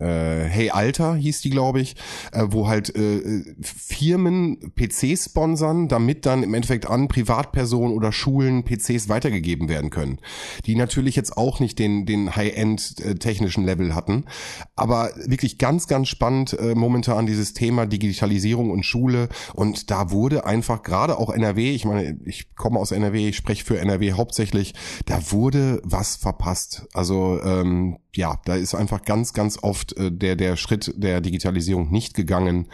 [0.00, 1.96] äh, Hey Alter hieß die, glaube ich,
[2.32, 8.64] äh, wo halt äh, Firmen PCs sponsern, damit dann im Endeffekt an Privatpersonen oder Schulen
[8.64, 10.18] PCs weitergegeben werden können.
[10.66, 13.14] Die natürlich jetzt auch nicht den, den High-End äh,
[13.60, 14.24] Level hatten.
[14.76, 19.28] Aber wirklich ganz, ganz spannend äh, momentan dieses Thema Digitalisierung und Schule.
[19.54, 23.64] Und da wurde einfach gerade auch NRW, ich meine, ich komme aus NRW, ich spreche
[23.64, 24.74] für NRW hauptsächlich,
[25.06, 26.86] da wurde was verpasst.
[26.92, 31.90] Also ähm, ja, da ist einfach ganz, ganz oft äh, der, der Schritt der Digitalisierung
[31.90, 32.68] nicht gegangen.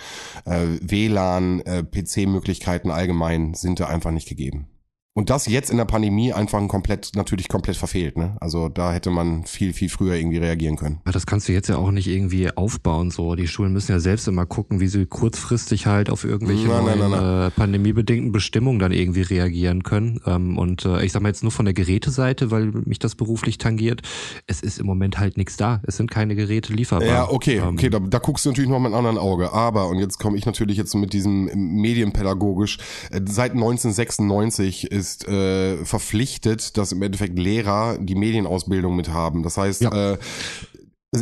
[0.44, 4.68] Äh, WLAN, äh, PC-Möglichkeiten allgemein sind da einfach nicht gegeben.
[5.16, 8.36] Und das jetzt in der Pandemie einfach ein komplett, natürlich komplett verfehlt, ne?
[8.38, 11.00] Also da hätte man viel, viel früher irgendwie reagieren können.
[11.06, 13.34] Ja, das kannst du jetzt ja auch nicht irgendwie aufbauen, so.
[13.34, 16.98] Die Schulen müssen ja selbst immer gucken, wie sie kurzfristig halt auf irgendwelche nein, neuen,
[16.98, 20.20] nein, nein, äh, pandemiebedingten Bestimmungen dann irgendwie reagieren können.
[20.26, 23.56] Ähm, und äh, ich sag mal jetzt nur von der Geräteseite, weil mich das beruflich
[23.56, 24.02] tangiert.
[24.46, 25.80] Es ist im Moment halt nichts da.
[25.86, 27.08] Es sind keine Geräte lieferbar.
[27.08, 29.50] Ja, okay, ähm, okay, da, da guckst du natürlich noch mit einem anderen Auge.
[29.54, 32.76] Aber, und jetzt komme ich natürlich jetzt mit diesem medienpädagogisch,
[33.10, 39.42] äh, seit 1996 ist ist äh, verpflichtet, dass im Endeffekt Lehrer die Medienausbildung mit haben.
[39.42, 40.12] Das heißt, ja.
[40.12, 40.18] äh,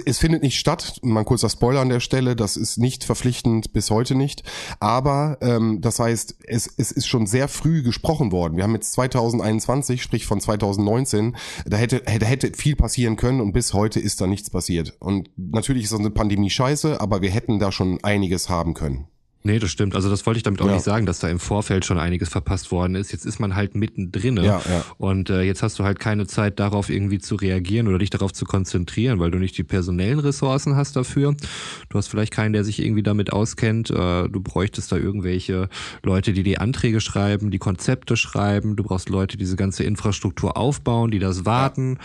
[0.07, 3.91] es findet nicht statt, mal kurzer Spoiler an der Stelle, das ist nicht verpflichtend bis
[3.91, 4.43] heute nicht.
[4.81, 8.57] Aber ähm, das heißt, es, es ist schon sehr früh gesprochen worden.
[8.57, 13.53] Wir haben jetzt 2021, sprich von 2019, da hätte, hätte, hätte viel passieren können und
[13.53, 14.97] bis heute ist da nichts passiert.
[14.99, 19.09] Und natürlich ist so eine Pandemie scheiße, aber wir hätten da schon einiges haben können.
[19.47, 19.95] Nee, das stimmt.
[19.95, 20.73] Also das wollte ich damit auch ja.
[20.73, 23.13] nicht sagen, dass da im Vorfeld schon einiges verpasst worden ist.
[23.13, 24.85] Jetzt ist man halt mittendrin ja, ja.
[24.97, 28.33] und äh, jetzt hast du halt keine Zeit darauf irgendwie zu reagieren oder dich darauf
[28.33, 31.37] zu konzentrieren, weil du nicht die personellen Ressourcen hast dafür.
[31.91, 33.91] Du hast vielleicht keinen, der sich irgendwie damit auskennt.
[33.91, 35.69] Äh, du bräuchtest da irgendwelche
[36.03, 38.77] Leute, die die Anträge schreiben, die Konzepte schreiben.
[38.77, 41.99] Du brauchst Leute, die diese ganze Infrastruktur aufbauen, die das warten,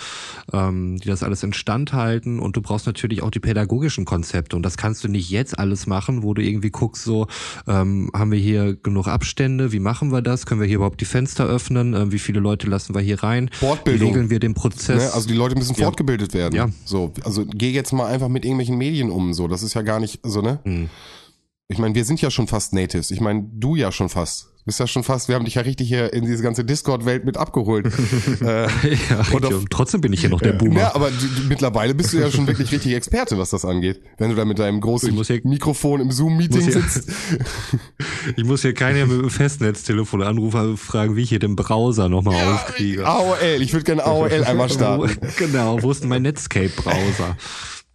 [0.52, 4.64] ähm, die das alles instand halten und du brauchst natürlich auch die pädagogischen Konzepte und
[4.64, 7.29] das kannst du nicht jetzt alles machen, wo du irgendwie guckst so,
[7.68, 9.72] ähm, haben wir hier genug Abstände?
[9.72, 10.46] Wie machen wir das?
[10.46, 11.94] Können wir hier überhaupt die Fenster öffnen?
[11.94, 13.50] Ähm, wie viele Leute lassen wir hier rein?
[13.54, 14.02] Fortbildung.
[14.02, 15.04] Wie regeln wir den Prozess?
[15.04, 15.14] Ne?
[15.14, 15.86] Also die Leute müssen ja.
[15.86, 16.56] fortgebildet werden.
[16.56, 16.70] Ja.
[16.86, 19.34] So, also geh jetzt mal einfach mit irgendwelchen Medien um.
[19.34, 20.60] So, das ist ja gar nicht so ne.
[20.64, 20.90] Hm.
[21.68, 23.12] Ich meine, wir sind ja schon fast Natives.
[23.12, 24.49] Ich meine, du ja schon fast.
[24.60, 27.26] Du bist ja schon fast, wir haben dich ja richtig hier in diese ganze Discord-Welt
[27.26, 27.88] mit abgeholt.
[28.42, 28.70] äh, ja,
[29.32, 30.80] und auf- trotzdem bin ich hier noch der Boomer.
[30.82, 31.10] ja, aber
[31.48, 34.02] mittlerweile bist du ja schon wirklich richtig Experte, was das angeht.
[34.18, 37.10] Wenn du da mit deinem großen hier- Mikrofon im Zoom-Meeting sitzt.
[38.36, 42.10] Ich muss hier keiner mit dem Festnetztelefon anrufen und fragen, wie ich hier den Browser
[42.10, 43.08] nochmal aufkriege.
[43.08, 45.18] AOL, ich würde gerne AOL einmal starten.
[45.38, 47.38] genau, wo ist denn mein Netscape-Browser?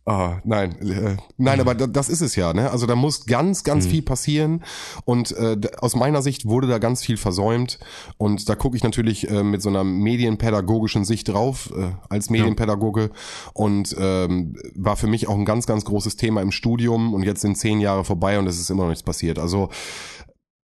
[0.07, 2.53] Ah, nein, äh, nein, aber da, das ist es ja.
[2.53, 2.71] Ne?
[2.71, 3.65] Also da muss ganz, Mhm.
[3.65, 4.63] ganz viel passieren
[5.07, 7.79] und äh, aus meiner Sicht wurde da ganz viel versäumt
[8.19, 13.13] und da gucke ich natürlich äh, mit so einer medienpädagogischen Sicht drauf äh, als Medienpädagoge
[13.55, 17.41] und ähm, war für mich auch ein ganz, ganz großes Thema im Studium und jetzt
[17.41, 19.39] sind zehn Jahre vorbei und es ist immer noch nichts passiert.
[19.39, 19.71] Also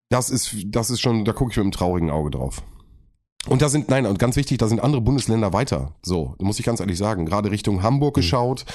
[0.09, 2.61] das ist, das ist schon, da gucke ich mit einem traurigen Auge drauf.
[3.47, 5.93] Und da sind, nein, und ganz wichtig, da sind andere Bundesländer weiter.
[6.01, 7.25] So, muss ich ganz ehrlich sagen.
[7.25, 8.65] Gerade Richtung Hamburg geschaut.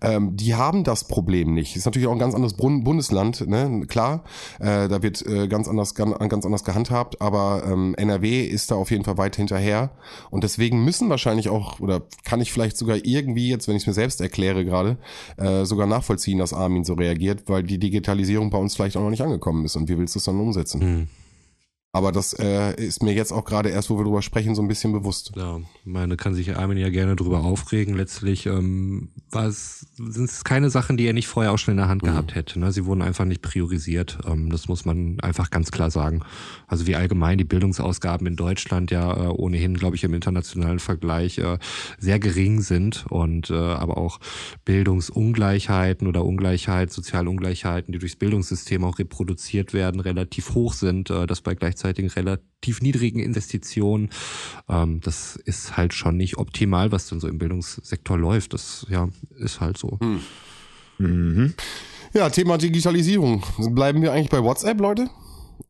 [0.00, 1.76] Ähm, die haben das Problem nicht.
[1.76, 3.84] Ist natürlich auch ein ganz anderes Bundesland, ne?
[3.86, 4.24] Klar.
[4.60, 8.76] Äh, da wird äh, ganz anders, ganz, ganz anders gehandhabt, aber ähm, NRW ist da
[8.76, 9.90] auf jeden Fall weit hinterher.
[10.30, 13.86] Und deswegen müssen wahrscheinlich auch, oder kann ich vielleicht sogar irgendwie, jetzt wenn ich es
[13.86, 14.96] mir selbst erkläre gerade,
[15.36, 19.10] äh, sogar nachvollziehen, dass Armin so reagiert, weil die Digitalisierung bei uns vielleicht auch noch
[19.10, 19.76] nicht angekommen ist.
[19.76, 20.80] Und wie willst du es dann umsetzen?
[20.80, 21.08] Hm.
[21.94, 24.66] Aber das äh, ist mir jetzt auch gerade erst, wo wir drüber sprechen, so ein
[24.66, 25.30] bisschen bewusst.
[25.36, 27.94] Ja, meine kann sich Armin ja gerne drüber aufregen.
[27.94, 32.02] Letztlich ähm, sind es keine Sachen, die er nicht vorher auch schon in der Hand
[32.02, 32.58] gehabt hätte.
[32.58, 32.72] Ne?
[32.72, 34.18] Sie wurden einfach nicht priorisiert.
[34.26, 36.22] Ähm, das muss man einfach ganz klar sagen.
[36.66, 41.38] Also wie allgemein die Bildungsausgaben in Deutschland ja äh, ohnehin, glaube ich, im internationalen Vergleich
[41.38, 41.58] äh,
[42.00, 44.18] sehr gering sind und äh, aber auch
[44.64, 51.10] Bildungsungleichheiten oder Ungleichheit, Sozialungleichheiten, die durchs Bildungssystem auch reproduziert werden, relativ hoch sind.
[51.10, 54.10] Äh, das bei gleichzeitigen relativ niedrigen Investitionen.
[54.68, 58.54] Ähm, das ist halt schon nicht optimal, was denn so im Bildungssektor läuft.
[58.54, 59.08] Das ja
[59.38, 59.98] ist halt so.
[60.98, 61.54] Mhm.
[62.14, 63.44] Ja, Thema Digitalisierung.
[63.70, 65.08] Bleiben wir eigentlich bei WhatsApp, Leute?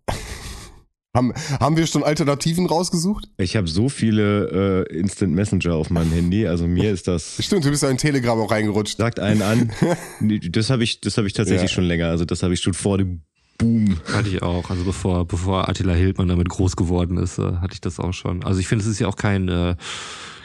[1.17, 3.29] haben, haben wir schon Alternativen rausgesucht?
[3.39, 7.65] Ich habe so viele äh, Instant Messenger auf meinem Handy, also mir ist das Stimmt,
[7.65, 8.99] du bist ja in Telegram auch reingerutscht.
[8.99, 9.73] sagt einen an.
[10.51, 11.75] Das habe ich, das habe ich tatsächlich Ja.
[11.75, 12.09] schon länger.
[12.09, 13.23] Also das habe ich schon vor dem
[13.59, 13.97] Boom.
[14.13, 14.69] Hatte ich auch.
[14.71, 18.45] Also bevor, bevor Attila Hildmann damit groß geworden ist, äh, hatte ich das auch schon.
[18.45, 19.77] Also ich finde, es ist ja auch kein, äh,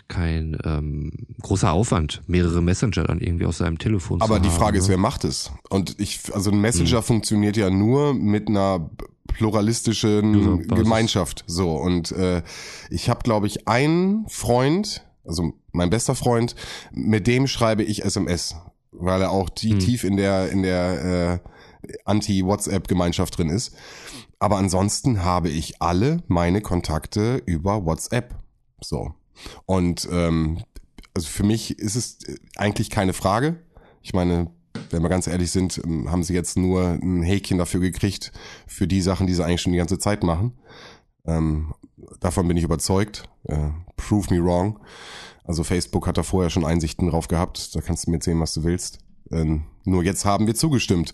[0.07, 4.57] kein ähm, großer Aufwand, mehrere Messenger dann irgendwie auf seinem Telefon Aber zu die haben.
[4.57, 4.89] Frage ist, ne?
[4.91, 5.51] wer macht es?
[5.70, 8.89] Und ich, also ein Messenger funktioniert ja nur mit einer
[9.28, 10.68] pluralistischen.
[10.68, 11.43] Gemeinschaft.
[11.47, 12.41] So und äh,
[12.89, 16.55] ich habe, glaube ich, einen Freund, also mein bester Freund,
[16.91, 18.55] mit dem schreibe ich SMS,
[18.91, 19.80] weil er auch die Hm.
[19.80, 21.49] tief in der in der äh,
[22.06, 23.76] Anti-WhatsApp-Gemeinschaft drin ist.
[24.40, 28.36] Aber ansonsten habe ich alle meine Kontakte über WhatsApp.
[28.82, 29.14] So.
[29.66, 30.64] Und ähm,
[31.14, 32.18] also für mich ist es
[32.56, 33.58] eigentlich keine Frage.
[34.02, 34.52] Ich meine,
[34.92, 38.32] wenn wir ganz ehrlich sind, ähm, haben sie jetzt nur ein Häkchen dafür gekriegt,
[38.68, 40.54] für die Sachen, die sie eigentlich schon die ganze Zeit machen.
[41.26, 41.74] Ähm,
[42.20, 43.24] davon bin ich überzeugt.
[43.44, 44.80] Äh, prove me wrong.
[45.44, 47.76] Also Facebook hat da vorher schon Einsichten drauf gehabt.
[47.76, 49.00] Da kannst du mir erzählen, was du willst.
[49.32, 51.14] Ähm, nur jetzt haben wir zugestimmt.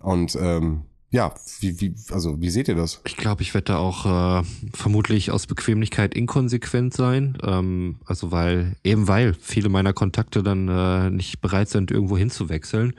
[0.00, 0.82] Und ähm,
[1.12, 3.02] ja, wie, wie, also wie seht ihr das?
[3.06, 4.06] Ich glaube, ich werde da auch
[4.40, 7.36] äh, vermutlich aus Bequemlichkeit inkonsequent sein.
[7.42, 12.94] Ähm, also weil, eben weil viele meiner Kontakte dann äh, nicht bereit sind, irgendwo hinzuwechseln.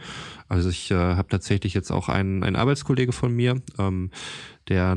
[0.47, 4.11] Also ich äh, habe tatsächlich jetzt auch einen, einen Arbeitskollege von mir, ähm,
[4.67, 4.93] der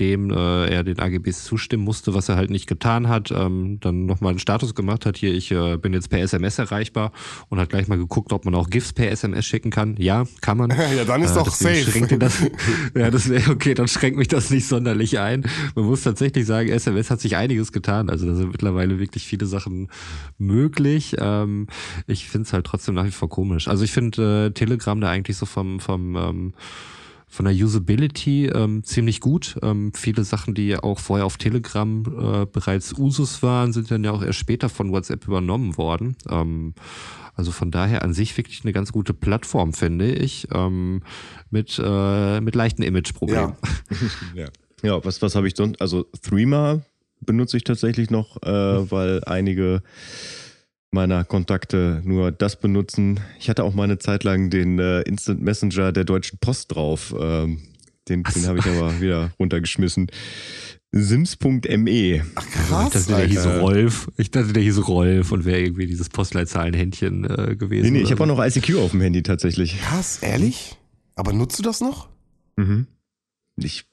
[0.00, 4.06] nachdem äh, er den AGBs zustimmen musste, was er halt nicht getan hat, ähm, dann
[4.06, 7.12] nochmal einen Status gemacht hat, hier, ich äh, bin jetzt per SMS erreichbar
[7.50, 9.96] und hat gleich mal geguckt, ob man auch GIFs per SMS schicken kann.
[9.98, 10.70] Ja, kann man.
[10.96, 12.16] Ja, dann ist Äh, doch safe.
[12.18, 12.42] Das,
[12.96, 15.44] ja, das wäre okay, dann schränkt mich das nicht sonderlich ein.
[15.74, 18.08] Man muss tatsächlich sagen, SMS hat sich einiges getan.
[18.08, 19.88] Also da sind mittlerweile wirklich viele Sachen
[20.38, 21.16] möglich.
[21.18, 21.66] Ähm,
[22.06, 23.68] ich finde es halt trotzdem nach wie vor komisch.
[23.68, 26.52] Also ich finde äh, Telegram da eigentlich so vom, vom ähm,
[27.30, 29.56] von der Usability ähm, ziemlich gut.
[29.62, 34.02] Ähm, viele Sachen, die ja auch vorher auf Telegram äh, bereits Usus waren, sind dann
[34.02, 36.16] ja auch erst später von WhatsApp übernommen worden.
[36.28, 36.74] Ähm,
[37.36, 41.02] also von daher an sich wirklich eine ganz gute Plattform, finde ich, ähm,
[41.50, 43.54] mit, äh, mit leichten Imageproblemen.
[44.34, 44.48] Ja.
[44.82, 45.78] Ja, was, was habe ich sonst?
[45.82, 46.80] Also Threema
[47.20, 49.82] benutze ich tatsächlich noch, äh, weil einige
[50.90, 53.20] meiner Kontakte nur das benutzen.
[53.38, 57.14] Ich hatte auch mal eine Zeit lang den äh, Instant Messenger der Deutschen Post drauf.
[57.18, 57.62] Ähm,
[58.08, 60.10] den den habe ich aber wieder runtergeschmissen.
[60.92, 62.24] Sims.me.
[62.34, 63.46] Ach Ich krass, dachte, der hieß.
[63.46, 64.10] Rolf.
[64.16, 67.84] Ich dachte, der hieß Rolf und wäre irgendwie dieses Postleitzahlenhändchen äh, gewesen.
[67.84, 69.80] Nee, nee, ich habe auch noch ICQ auf dem Handy tatsächlich.
[69.80, 70.76] Krass, ehrlich?
[71.14, 72.08] Aber nutzt du das noch?
[72.56, 72.86] Mhm.
[73.56, 73.84] Ich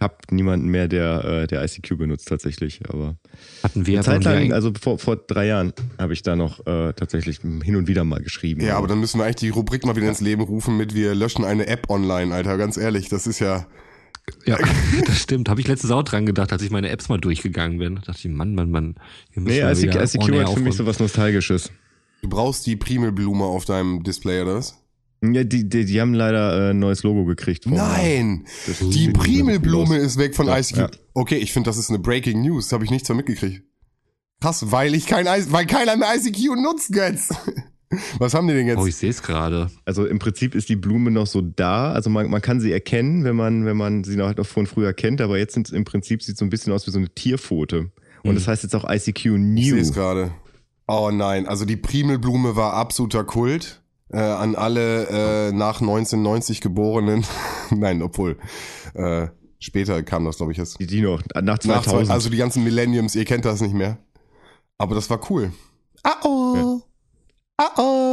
[0.00, 2.80] habe niemanden mehr, der, äh, der ICQ benutzt tatsächlich.
[2.88, 3.16] Aber
[3.62, 6.92] Hatten wir eine Zeit lang, also vor, vor drei Jahren, habe ich da noch äh,
[6.94, 8.62] tatsächlich hin und wieder mal geschrieben.
[8.62, 11.14] Ja, aber dann müssen wir eigentlich die Rubrik mal wieder ins Leben rufen mit wir
[11.14, 12.56] löschen eine App online, Alter.
[12.56, 13.66] Ganz ehrlich, das ist ja.
[14.46, 14.58] Ja,
[15.06, 15.48] das stimmt.
[15.48, 17.96] Habe ich letztens auch dran gedacht, als ich meine Apps mal durchgegangen bin.
[17.96, 18.94] Da dachte ich, Mann, Mann, Mann.
[19.34, 21.70] Nee, ICQ, ICQ hat für mich so was Nostalgisches.
[22.22, 24.79] Du brauchst die Primelblume auf deinem Display, oder was?
[25.22, 27.66] Ja, die, die, die haben leider äh, ein neues Logo gekriegt.
[27.66, 28.46] Nein!
[28.80, 30.76] Die Primelblume ist weg von Ja, ICQ.
[30.78, 30.90] ja.
[31.14, 32.68] Okay, ich finde, das ist eine Breaking News.
[32.68, 33.62] Da habe ich nichts von mitgekriegt.
[34.40, 37.34] Krass, weil ich kein I weil keiner mehr ICQ nutzt jetzt.
[38.18, 38.78] Was haben die denn jetzt?
[38.78, 39.68] Oh, ich sehe es gerade.
[39.84, 41.92] Also im Prinzip ist die Blume noch so da.
[41.92, 44.66] Also man, man kann sie erkennen, wenn man, wenn man sie noch, halt noch von
[44.66, 47.08] früher kennt, aber jetzt sind im Prinzip sieht so ein bisschen aus wie so eine
[47.12, 47.90] Tierpfote.
[48.22, 48.34] Und Mhm.
[48.36, 49.62] das heißt jetzt auch ICQ ich New.
[49.62, 50.30] sehe es gerade.
[50.86, 53.82] Oh nein, also die Primelblume war absoluter Kult.
[54.12, 57.24] Äh, an alle äh, nach 1990 geborenen.
[57.70, 58.38] nein, obwohl.
[58.94, 59.28] Äh,
[59.60, 60.80] später kam das, glaube ich, jetzt.
[60.80, 62.06] Die, die noch, nach Nach 2000.
[62.06, 63.98] zwei, also die ganzen Millenniums, ihr kennt das nicht mehr.
[64.78, 65.52] Aber das war cool.
[66.02, 66.80] Ah oh.
[67.56, 68.09] Ah oh.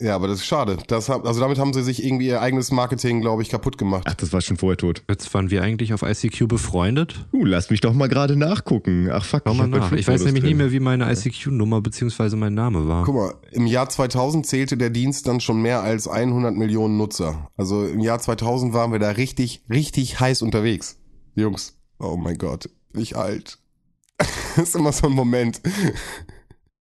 [0.00, 0.78] Ja, aber das ist schade.
[0.88, 4.02] Das, hab- also damit haben sie sich irgendwie ihr eigenes Marketing, glaube ich, kaputt gemacht.
[4.06, 5.04] Ach, das war schon vorher tot.
[5.08, 7.26] Jetzt waren wir eigentlich auf ICQ befreundet.
[7.32, 9.08] Uh, lass mich doch mal gerade nachgucken.
[9.12, 9.92] Ach fuck, Schau mal nach.
[9.92, 13.04] Ich weiß nämlich nicht mehr, wie meine ICQ-Nummer beziehungsweise mein Name war.
[13.04, 17.50] Guck mal, im Jahr 2000 zählte der Dienst dann schon mehr als 100 Millionen Nutzer.
[17.56, 20.98] Also im Jahr 2000 waren wir da richtig, richtig heiß unterwegs.
[21.36, 23.58] Jungs, oh mein Gott, ich alt.
[24.18, 25.60] das ist immer so ein Moment.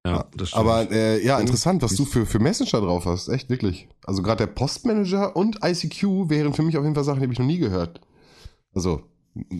[0.06, 0.60] Ja, das stimmt.
[0.60, 3.30] Aber äh, ja, interessant, was du für, für Messenger drauf hast.
[3.30, 3.88] Echt, wirklich.
[4.06, 7.34] Also gerade der Postmanager und ICQ wären für mich auf jeden Fall Sachen, die habe
[7.34, 8.02] ich noch nie gehört.
[8.74, 9.04] Also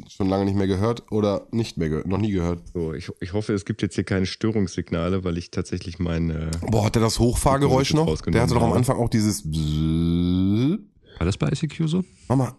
[0.08, 2.62] schon lange nicht mehr gehört oder nicht mehr gehört, noch nie gehört.
[2.74, 6.30] So, ich, ich hoffe, es gibt jetzt hier keine Störungssignale, weil ich tatsächlich mein.
[6.30, 8.22] Äh, Boah, hat der das Hochfahrgeräusch noch?
[8.22, 8.74] Der hatte doch am.
[8.74, 12.04] Anfang auch dieses war das bei ICQ so?
[12.28, 12.58] Mama,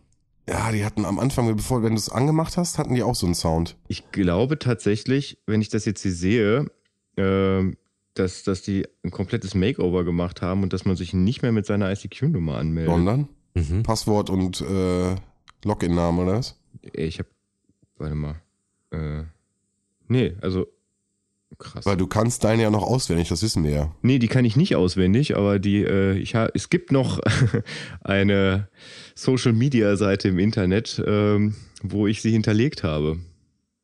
[0.48, 3.26] ja, die hatten am Anfang, bevor, wenn du es angemacht hast, hatten die auch so
[3.26, 3.76] einen Sound.
[3.88, 6.66] ich glaube tatsächlich, wenn ich das jetzt hier sehe,
[7.16, 7.76] ähm,
[8.14, 11.66] dass, dass die ein komplettes Makeover gemacht haben und dass man sich nicht mehr mit
[11.66, 12.92] seiner ICQ-Nummer anmeldet.
[12.92, 13.82] Sondern Mhm.
[13.84, 15.14] Passwort und äh,
[15.64, 16.58] Login-Namen oder was?
[16.92, 17.26] Ich hab.
[17.98, 18.34] Warte mal.
[18.90, 19.22] Äh,
[20.08, 20.66] nee, also.
[21.56, 21.86] Krass.
[21.86, 23.94] Weil du kannst deine ja noch auswendig, das wissen wir ja.
[24.02, 27.20] Nee, die kann ich nicht auswendig, aber die, äh, ich ha, es gibt noch
[28.00, 28.68] eine
[29.14, 33.20] Social Media Seite im Internet, ähm, wo ich sie hinterlegt habe.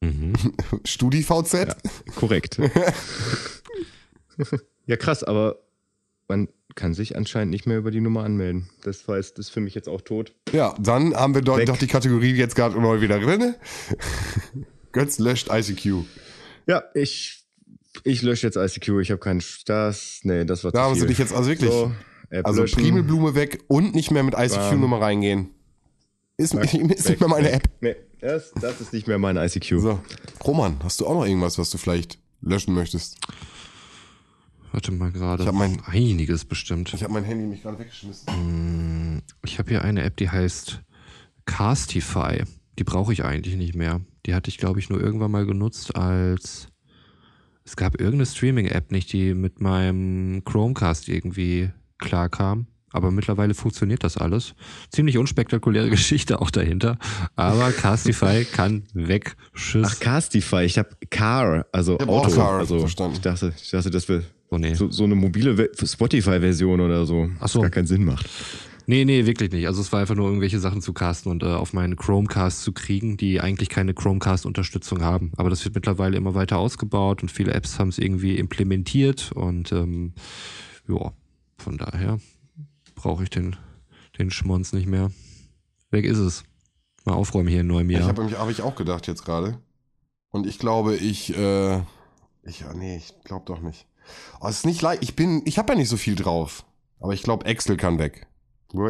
[0.01, 0.33] Mhm.
[0.85, 1.53] StudiVZ?
[1.53, 1.77] Ja.
[2.17, 2.59] Korrekt.
[4.87, 5.61] ja, krass, aber
[6.29, 8.71] man kann sich anscheinend nicht mehr über die Nummer anmelden.
[8.83, 10.33] Das heißt, das ist für mich jetzt auch tot.
[10.53, 11.67] Ja, dann haben wir doch, Weg.
[11.67, 13.55] doch die Kategorie jetzt gerade neu wieder drin.
[14.93, 16.05] Götz löscht ICQ.
[16.67, 17.45] Ja, ich,
[18.05, 19.01] ich lösche jetzt ICQ.
[19.01, 20.21] Ich habe keinen das.
[20.23, 21.71] Nee, das war Da zu haben sie dich jetzt also wirklich.
[21.71, 21.93] So,
[22.31, 22.65] also.
[22.65, 25.51] Primelblume weg und nicht mehr mit ICQ-Nummer reingehen.
[26.41, 27.55] Ist, Zack, ist nicht weg, mehr meine weg.
[27.55, 27.69] App.
[27.81, 29.79] Nee, das, das ist nicht mehr meine ICQ.
[29.81, 30.01] So.
[30.45, 33.19] Roman, hast du auch noch irgendwas, was du vielleicht löschen möchtest?
[34.73, 35.43] Warte mal gerade.
[35.43, 36.95] Ich hab mein- Einiges bestimmt.
[36.95, 38.27] Ich habe mein Handy mich gerade weggeschmissen.
[39.17, 40.81] Mm, Ich habe hier eine App, die heißt
[41.45, 42.45] Castify.
[42.79, 44.01] Die brauche ich eigentlich nicht mehr.
[44.27, 46.69] Die hatte ich, glaube ich, nur irgendwann mal genutzt als.
[47.65, 52.67] Es gab irgendeine Streaming-App nicht, die mit meinem Chromecast irgendwie klarkam.
[52.93, 54.55] Aber mittlerweile funktioniert das alles.
[54.91, 56.99] Ziemlich unspektakuläre Geschichte auch dahinter.
[57.37, 59.37] Aber Castify kann weg.
[59.55, 59.87] Tschüss.
[59.91, 60.63] Ach, Castify.
[60.65, 62.37] Ich habe Car, also Ich hab auch Auto.
[62.37, 63.15] Car also verstanden.
[63.15, 64.75] ich dachte, ich dachte, das wäre oh, nee.
[64.75, 67.29] so, so eine mobile Spotify-Version oder so.
[67.41, 67.61] Ach so.
[67.61, 68.29] Was gar keinen Sinn macht.
[68.91, 69.69] Nee, nee, wirklich nicht.
[69.69, 72.73] Also es war einfach nur irgendwelche Sachen zu casten und äh, auf meinen Chromecast zu
[72.73, 75.31] kriegen, die eigentlich keine Chromecast-Unterstützung haben.
[75.37, 79.71] Aber das wird mittlerweile immer weiter ausgebaut und viele Apps haben es irgendwie implementiert und
[79.71, 80.15] ähm,
[80.89, 81.13] ja,
[81.57, 82.19] von daher
[83.03, 83.57] brauche ich den,
[84.19, 85.11] den Schmonz nicht mehr.
[85.91, 86.45] Weg ist es.
[87.05, 88.09] Mal aufräumen hier in neuem Ich Jahr.
[88.09, 89.59] habe nämlich, habe ich auch gedacht jetzt gerade.
[90.31, 91.79] Und ich glaube, ich, äh,
[92.43, 93.87] ich, ja, nee, ich glaube doch nicht.
[94.41, 95.03] Oh, es ist nicht leicht.
[95.03, 96.65] Ich bin, ich habe ja nicht so viel drauf.
[97.01, 98.27] Aber ich glaube, Excel kann weg.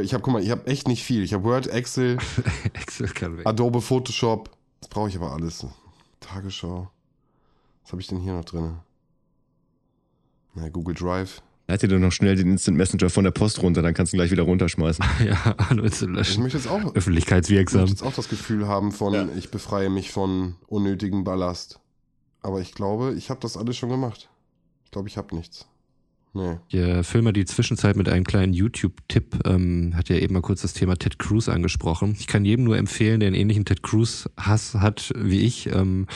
[0.02, 1.22] Ich habe, guck mal, ich habe echt nicht viel.
[1.22, 2.18] Ich habe Word, Excel,
[2.74, 3.46] Excel kann weg.
[3.46, 4.50] Adobe Photoshop.
[4.80, 5.64] Das brauche ich aber alles.
[6.20, 6.90] Tagesschau.
[7.82, 8.76] Was habe ich denn hier noch drin?
[10.54, 11.42] Na, Google Drive.
[11.70, 14.18] Leite dir noch schnell den Instant Messenger von der Post runter, dann kannst du ihn
[14.18, 15.04] gleich wieder runterschmeißen.
[15.24, 15.54] ja,
[15.92, 16.42] zu Ich löschen.
[16.42, 17.82] möchte jetzt auch, ich Öffentlichkeitswirksam.
[17.82, 19.28] möchte jetzt auch das Gefühl haben von, Ja.
[19.38, 21.78] ich befreie mich von unnötigen Ballast.
[22.42, 24.28] Aber ich glaube, ich habe das alles schon gemacht.
[24.84, 25.68] Ich glaube, ich habe nichts.
[26.32, 26.58] Nee.
[26.72, 30.74] Der Filmer die Zwischenzeit mit einem kleinen YouTube-Tipp ähm, hat ja eben mal kurz das
[30.74, 32.14] Thema Ted Cruz angesprochen.
[32.18, 36.06] Ich kann jedem nur empfehlen, der einen ähnlichen Ted Cruz-Hass hat wie ich, ähm,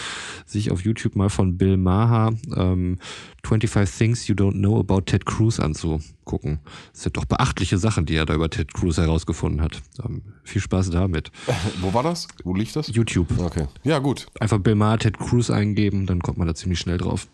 [0.46, 2.98] sich auf YouTube mal von Bill Maher ähm,
[3.44, 6.60] 25 Things You Don't Know About Ted Cruz anzugucken.
[6.92, 9.82] Das sind doch beachtliche Sachen, die er da über Ted Cruz herausgefunden hat.
[10.04, 11.32] Ähm, viel Spaß damit.
[11.80, 12.28] Wo war das?
[12.44, 12.88] Wo liegt das?
[12.88, 13.36] YouTube.
[13.38, 13.66] Okay.
[13.82, 14.28] Ja, gut.
[14.38, 17.26] Einfach Bill Maher Ted Cruz eingeben, dann kommt man da ziemlich schnell drauf.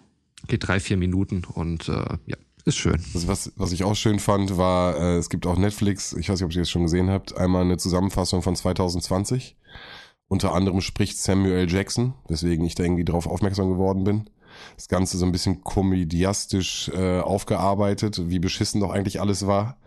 [0.48, 2.36] Geht drei, vier Minuten und äh, ja,
[2.70, 3.02] ist schön.
[3.14, 6.40] Also was, was ich auch schön fand, war, äh, es gibt auch Netflix, ich weiß
[6.40, 9.56] nicht, ob ihr das schon gesehen habt, einmal eine Zusammenfassung von 2020.
[10.28, 14.30] Unter anderem spricht Samuel Jackson, weswegen ich da irgendwie drauf aufmerksam geworden bin.
[14.76, 19.78] Das Ganze so ein bisschen komödiastisch äh, aufgearbeitet, wie beschissen doch eigentlich alles war.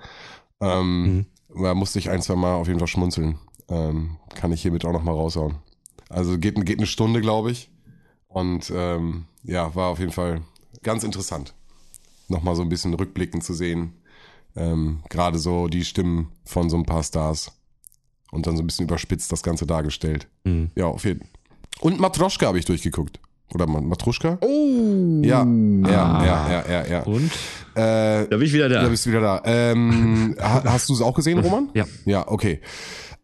[0.60, 1.26] Ähm,
[1.56, 3.40] Da musste ich ein, zwei Mal auf jeden Fall schmunzeln.
[3.70, 5.56] Ähm, kann ich hiermit auch nochmal raushauen.
[6.10, 7.72] Also geht, geht eine Stunde, glaube ich.
[8.28, 10.42] Und ähm, ja, war auf jeden Fall
[10.82, 11.54] ganz interessant.
[12.34, 13.94] Nochmal so ein bisschen rückblickend zu sehen.
[14.56, 17.52] Ähm, Gerade so die Stimmen von so ein paar Stars.
[18.32, 20.28] Und dann so ein bisschen überspitzt das Ganze dargestellt.
[20.44, 20.72] Mhm.
[20.76, 21.22] Ja, auf jeden
[21.82, 23.20] Und Matroschka habe ich durchgeguckt.
[23.54, 24.38] Oder Ma- Matruschka?
[24.42, 25.22] Oh.
[25.24, 26.26] Ja, ja, Ah.
[26.26, 27.04] ja, ja, ja, ja.
[27.04, 27.26] Und?
[27.76, 28.82] Äh, Da bin ich wieder da.
[28.82, 29.42] da bist du wieder da.
[29.46, 31.70] Ähm, ha- hast du es auch gesehen, Roman?
[31.76, 31.86] Ja.
[32.06, 32.62] Ja, okay.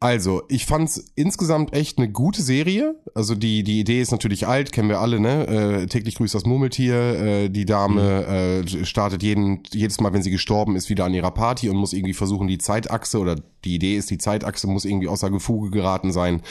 [0.02, 2.95] Also, ich fand's insgesamt echt eine gute Serie.
[3.16, 5.45] Also die, die Idee ist natürlich alt, kennen wir alle, ne?
[5.47, 6.95] Äh, täglich grüßt das Murmeltier.
[6.95, 11.32] Äh, die Dame äh, startet jeden, jedes Mal, wenn sie gestorben ist, wieder an ihrer
[11.32, 13.36] Party und muss irgendwie versuchen, die Zeitachse oder
[13.66, 16.43] die Idee ist, die Zeitachse muss irgendwie außer Gefuge geraten sein.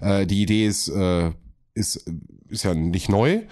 [0.00, 1.30] Äh, die Idee ist, äh,
[1.74, 2.10] ist,
[2.48, 3.42] ist ja nicht neu.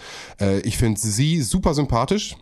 [0.40, 2.36] Äh, ich finde sie super sympathisch.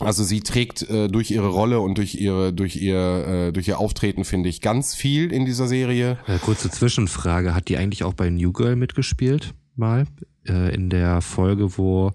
[0.00, 3.78] Also sie trägt äh, durch ihre Rolle und durch ihre durch ihr äh, durch ihr
[3.78, 6.18] Auftreten finde ich ganz viel in dieser Serie.
[6.26, 9.54] Äh, kurze Zwischenfrage, hat die eigentlich auch bei New Girl mitgespielt?
[9.76, 10.06] Mal?
[10.46, 12.12] Äh, in der Folge, wo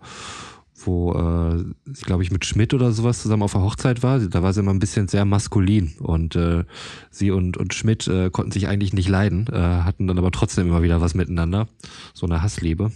[0.85, 4.19] wo äh, sie, glaube ich, mit Schmidt oder sowas zusammen auf der Hochzeit war.
[4.19, 6.63] Da war sie immer ein bisschen sehr maskulin und äh,
[7.09, 10.67] sie und, und Schmidt äh, konnten sich eigentlich nicht leiden, äh, hatten dann aber trotzdem
[10.67, 11.67] immer wieder was miteinander.
[12.13, 12.91] So eine Hassliebe.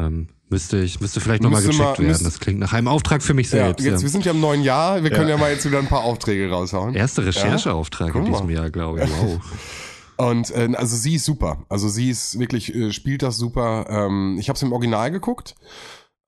[0.00, 2.24] Ähm, müsste ich, müsste vielleicht nochmal gecheckt mal- werden.
[2.24, 3.84] Das klingt nach einem Auftrag für mich Ja, selbst.
[3.84, 4.02] jetzt ja.
[4.02, 6.50] wir sind ja im neuen Jahr, wir können ja, mal jetzt wieder ein paar Aufträge
[6.50, 6.94] raushauen.
[6.94, 9.10] Erster Rechercheauftrag in diesem Jahr, glaube ich.
[9.10, 9.40] Wow.
[10.16, 11.64] Und äh, also sie ist super.
[11.68, 13.86] Also sie ist wirklich äh, spielt das super.
[13.88, 15.54] Ähm, ich habe es im Original geguckt.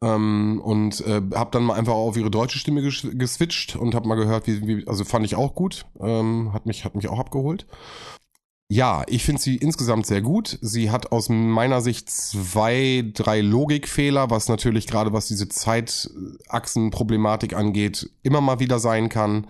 [0.03, 4.09] Ähm, und äh, habe dann mal einfach auf ihre deutsche Stimme ges- geswitcht und habe
[4.09, 7.20] mal gehört, wie, wie also fand ich auch gut, ähm, hat mich hat mich auch
[7.20, 7.66] abgeholt.
[8.73, 10.59] Ja, ich finde sie insgesamt sehr gut.
[10.62, 18.09] Sie hat aus meiner Sicht zwei, drei Logikfehler, was natürlich gerade was diese Zeitachsenproblematik angeht,
[18.23, 19.47] immer mal wieder sein kann.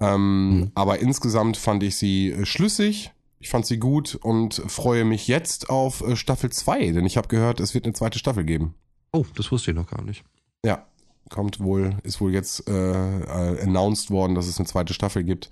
[0.00, 3.12] Ähm, Aber insgesamt fand ich sie äh, schlüssig.
[3.38, 7.28] Ich fand sie gut und freue mich jetzt auf äh, Staffel 2, denn ich habe
[7.28, 8.74] gehört, es wird eine zweite Staffel geben.
[9.12, 10.24] Oh, das wusste ich noch gar nicht.
[10.64, 10.86] Ja,
[11.28, 15.50] kommt wohl, ist wohl jetzt äh, äh, announced worden, dass es eine zweite Staffel gibt.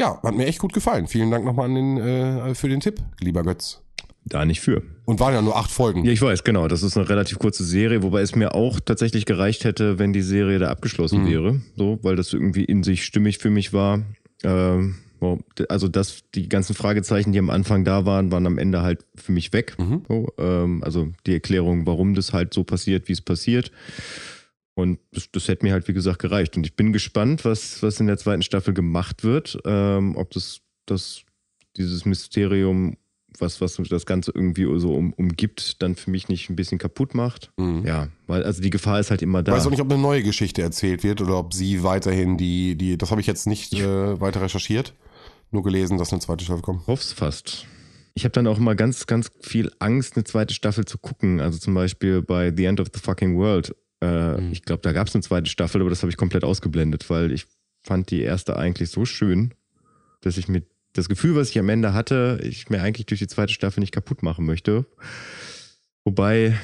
[0.00, 1.06] Ja, hat mir echt gut gefallen.
[1.06, 3.82] Vielen Dank nochmal an den, äh, für den Tipp, lieber Götz.
[4.24, 4.82] Da nicht für.
[5.04, 6.04] Und waren ja nur acht Folgen.
[6.04, 6.68] Ja, ich weiß, genau.
[6.68, 10.22] Das ist eine relativ kurze Serie, wobei es mir auch tatsächlich gereicht hätte, wenn die
[10.22, 11.30] Serie da abgeschlossen Mhm.
[11.30, 11.60] wäre.
[11.76, 14.02] So, weil das irgendwie in sich stimmig für mich war.
[14.42, 14.94] Ähm,
[15.68, 19.32] also das, die ganzen Fragezeichen, die am Anfang da waren, waren am Ende halt für
[19.32, 19.76] mich weg.
[19.78, 20.02] Mhm.
[20.08, 23.70] So, ähm, also die Erklärung, warum das halt so passiert, wie es passiert.
[24.80, 26.56] Und das, das hätte mir halt, wie gesagt, gereicht.
[26.56, 29.58] Und ich bin gespannt, was, was in der zweiten Staffel gemacht wird.
[29.64, 31.22] Ähm, ob das, das,
[31.76, 32.96] dieses Mysterium,
[33.38, 37.14] was, was das Ganze irgendwie so um, umgibt, dann für mich nicht ein bisschen kaputt
[37.14, 37.50] macht.
[37.56, 37.84] Mhm.
[37.86, 39.52] Ja, weil also die Gefahr ist halt immer da.
[39.52, 42.76] Ich weiß auch nicht, ob eine neue Geschichte erzählt wird oder ob sie weiterhin die,
[42.76, 44.94] die, das habe ich jetzt nicht äh, weiter recherchiert.
[45.52, 46.86] Nur gelesen, dass eine zweite Staffel kommt.
[46.86, 47.66] Hoff's fast.
[48.14, 51.40] Ich habe dann auch immer ganz, ganz viel Angst, eine zweite Staffel zu gucken.
[51.40, 53.74] Also zum Beispiel bei The End of the Fucking World.
[54.00, 54.52] Äh, Mhm.
[54.52, 57.32] Ich glaube, da gab es eine zweite Staffel, aber das habe ich komplett ausgeblendet, weil
[57.32, 57.46] ich
[57.82, 59.54] fand die erste eigentlich so schön,
[60.20, 63.26] dass ich mir das Gefühl, was ich am Ende hatte, ich mir eigentlich durch die
[63.28, 64.86] zweite Staffel nicht kaputt machen möchte.
[66.04, 66.58] Wobei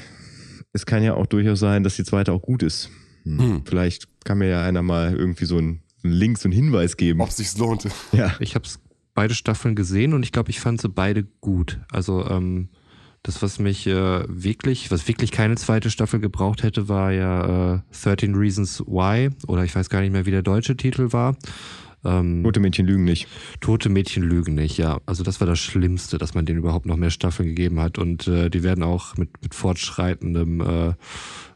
[0.72, 2.90] es kann ja auch durchaus sein, dass die zweite auch gut ist.
[3.24, 3.38] Hm.
[3.38, 3.62] Hm.
[3.64, 7.20] Vielleicht kann mir ja einer mal irgendwie so einen Link, so einen Hinweis geben.
[7.20, 7.86] Ob sich's lohnt.
[8.12, 8.34] Ja.
[8.40, 8.68] Ich habe
[9.14, 11.80] beide Staffeln gesehen und ich glaube, ich fand sie beide gut.
[11.90, 12.68] Also ähm,
[13.26, 17.80] das, was mich äh, wirklich, was wirklich keine zweite Staffel gebraucht hätte, war ja äh,
[18.02, 21.36] 13 Reasons Why oder ich weiß gar nicht mehr, wie der deutsche Titel war.
[22.04, 23.26] Ähm, Tote Mädchen lügen nicht.
[23.60, 25.00] Tote Mädchen lügen nicht, ja.
[25.06, 27.98] Also das war das Schlimmste, dass man denen überhaupt noch mehr Staffeln gegeben hat.
[27.98, 30.92] Und äh, die werden auch mit, mit fortschreitendem äh,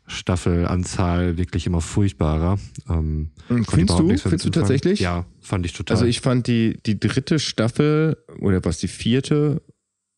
[0.08, 2.58] Staffelanzahl wirklich immer furchtbarer.
[2.88, 4.08] Ähm, konnte Findest du?
[4.18, 4.98] Findest du tatsächlich?
[4.98, 5.96] Ja, fand ich total.
[5.96, 9.62] Also ich fand die, die dritte Staffel, oder was, die vierte,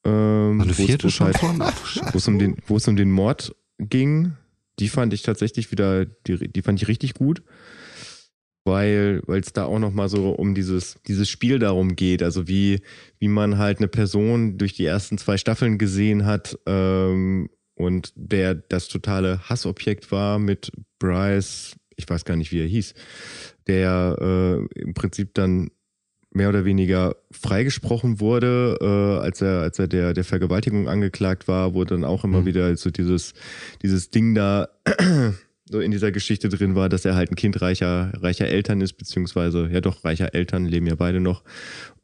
[0.05, 1.61] ähm, eine wo es- vierte es schon halt- von?
[1.63, 4.33] Ach, wo es um den, wo es um den Mord ging,
[4.79, 7.43] die fand ich tatsächlich wieder, die, die fand ich richtig gut.
[8.65, 12.47] weil weil es da auch noch mal so um dieses dieses Spiel darum geht, also
[12.47, 12.81] wie
[13.19, 18.55] wie man halt eine Person durch die ersten zwei Staffeln gesehen hat ähm, und der
[18.55, 22.95] das totale Hassobjekt war mit Bryce, ich weiß gar nicht wie er hieß,
[23.67, 25.71] der äh, im Prinzip dann
[26.35, 31.75] mehr oder weniger freigesprochen wurde, äh, als er als er der der Vergewaltigung angeklagt war,
[31.75, 32.47] wo dann auch immer mhm.
[32.47, 33.35] wieder so dieses
[33.83, 34.69] dieses Ding da
[35.73, 38.93] so in dieser Geschichte drin war, dass er halt ein Kind reicher, reicher Eltern ist,
[38.95, 41.43] beziehungsweise ja doch reicher Eltern, leben ja beide noch,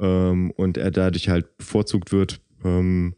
[0.00, 2.40] ähm, und er dadurch halt bevorzugt wird.
[2.64, 3.14] Ähm,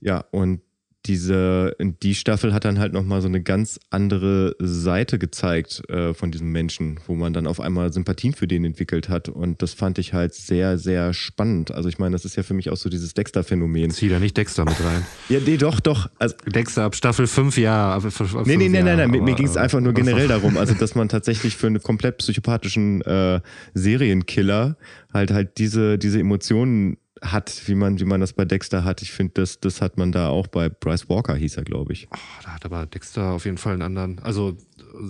[0.00, 0.60] ja, und
[1.06, 6.30] diese, die Staffel hat dann halt nochmal so eine ganz andere Seite gezeigt äh, von
[6.30, 9.28] diesem Menschen, wo man dann auf einmal Sympathien für den entwickelt hat.
[9.28, 11.72] Und das fand ich halt sehr, sehr spannend.
[11.72, 13.90] Also ich meine, das ist ja für mich auch so dieses Dexter-Phänomen.
[13.90, 15.04] Zieh da nicht Dexter mit rein.
[15.28, 16.08] ja, nee, doch, doch.
[16.18, 17.94] Also, Dexter ab Staffel 5, ja.
[17.94, 19.24] Ab, ab nee, nee, nee, nein, nein, nein.
[19.24, 23.02] Mir ging es einfach nur generell darum, also dass man tatsächlich für einen komplett psychopathischen
[23.02, 23.40] äh,
[23.74, 24.76] Serienkiller
[25.12, 29.02] halt halt diese, diese Emotionen hat, wie man, wie man das bei Dexter hat.
[29.02, 32.08] Ich finde, das, das hat man da auch bei Bryce Walker, hieß er, glaube ich.
[32.12, 34.18] Oh, da hat aber Dexter auf jeden Fall einen anderen.
[34.20, 34.56] Also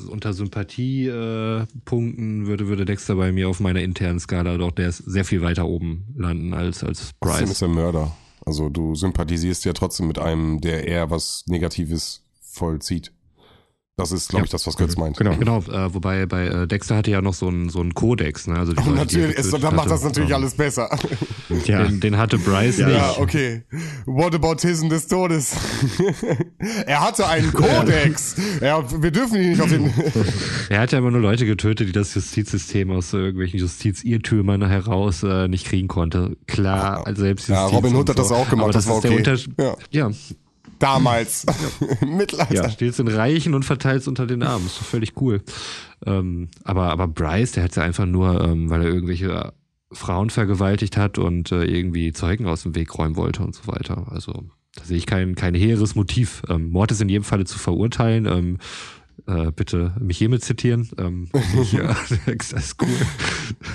[0.09, 4.99] unter Sympathiepunkten äh, würde, würde Dexter bei mir auf meiner internen Skala doch der ist
[4.99, 7.33] sehr viel weiter oben landen als, als Bryce.
[7.33, 8.17] Trotzdem ist er Mörder.
[8.47, 13.13] Also du sympathisierst ja trotzdem mit einem, der eher was Negatives vollzieht.
[13.97, 15.17] Das ist, glaube ich, das, was Götz meint.
[15.17, 18.49] Genau, genau äh, wobei bei äh, Dexter hatte ja noch so einen so einen Kodex,
[18.49, 18.59] ne?
[18.59, 20.91] Also die oh, natürlich, ist, dann macht das natürlich ähm, alles besser.
[21.67, 21.85] Ja.
[21.85, 22.97] Den, den hatte Bryce ja, nicht.
[22.97, 23.63] Ja, okay.
[24.07, 25.55] Whataboutism des Todes.
[26.87, 28.35] er hatte einen Kodex.
[28.61, 29.93] ja, wir dürfen ihn nicht auf den.
[30.69, 35.23] er hat ja immer nur Leute getötet, die das Justizsystem aus so irgendwelchen Justizirrtümern heraus
[35.23, 36.37] äh, nicht kriegen konnte.
[36.49, 38.23] Klar, also selbst Justiz Ja, Robin Hood hat so.
[38.25, 39.37] das auch gemacht, das, das war okay.
[39.59, 39.77] ja.
[39.91, 40.11] ja,
[40.79, 41.47] damals.
[42.01, 42.55] Mittelalter.
[42.55, 44.67] Ja, stehlst in Reichen und verteilst unter den Armen.
[44.67, 45.43] Ist doch völlig cool.
[46.07, 49.53] Ähm, aber, aber Bryce, der hat ja einfach nur, ähm, weil er irgendwelche
[49.93, 54.07] Frauen vergewaltigt hat und äh, irgendwie Zeugen aus dem Weg räumen wollte und so weiter.
[54.11, 54.45] Also
[54.75, 56.43] da sehe ich kein, kein hehres Motiv.
[56.49, 58.27] Ähm, Mord ist in jedem Falle zu verurteilen.
[58.27, 58.59] Ähm,
[59.27, 60.91] äh, bitte mich hiermit zitieren.
[60.99, 61.29] Ähm,
[61.73, 61.97] ja,
[62.27, 62.89] das ist cool.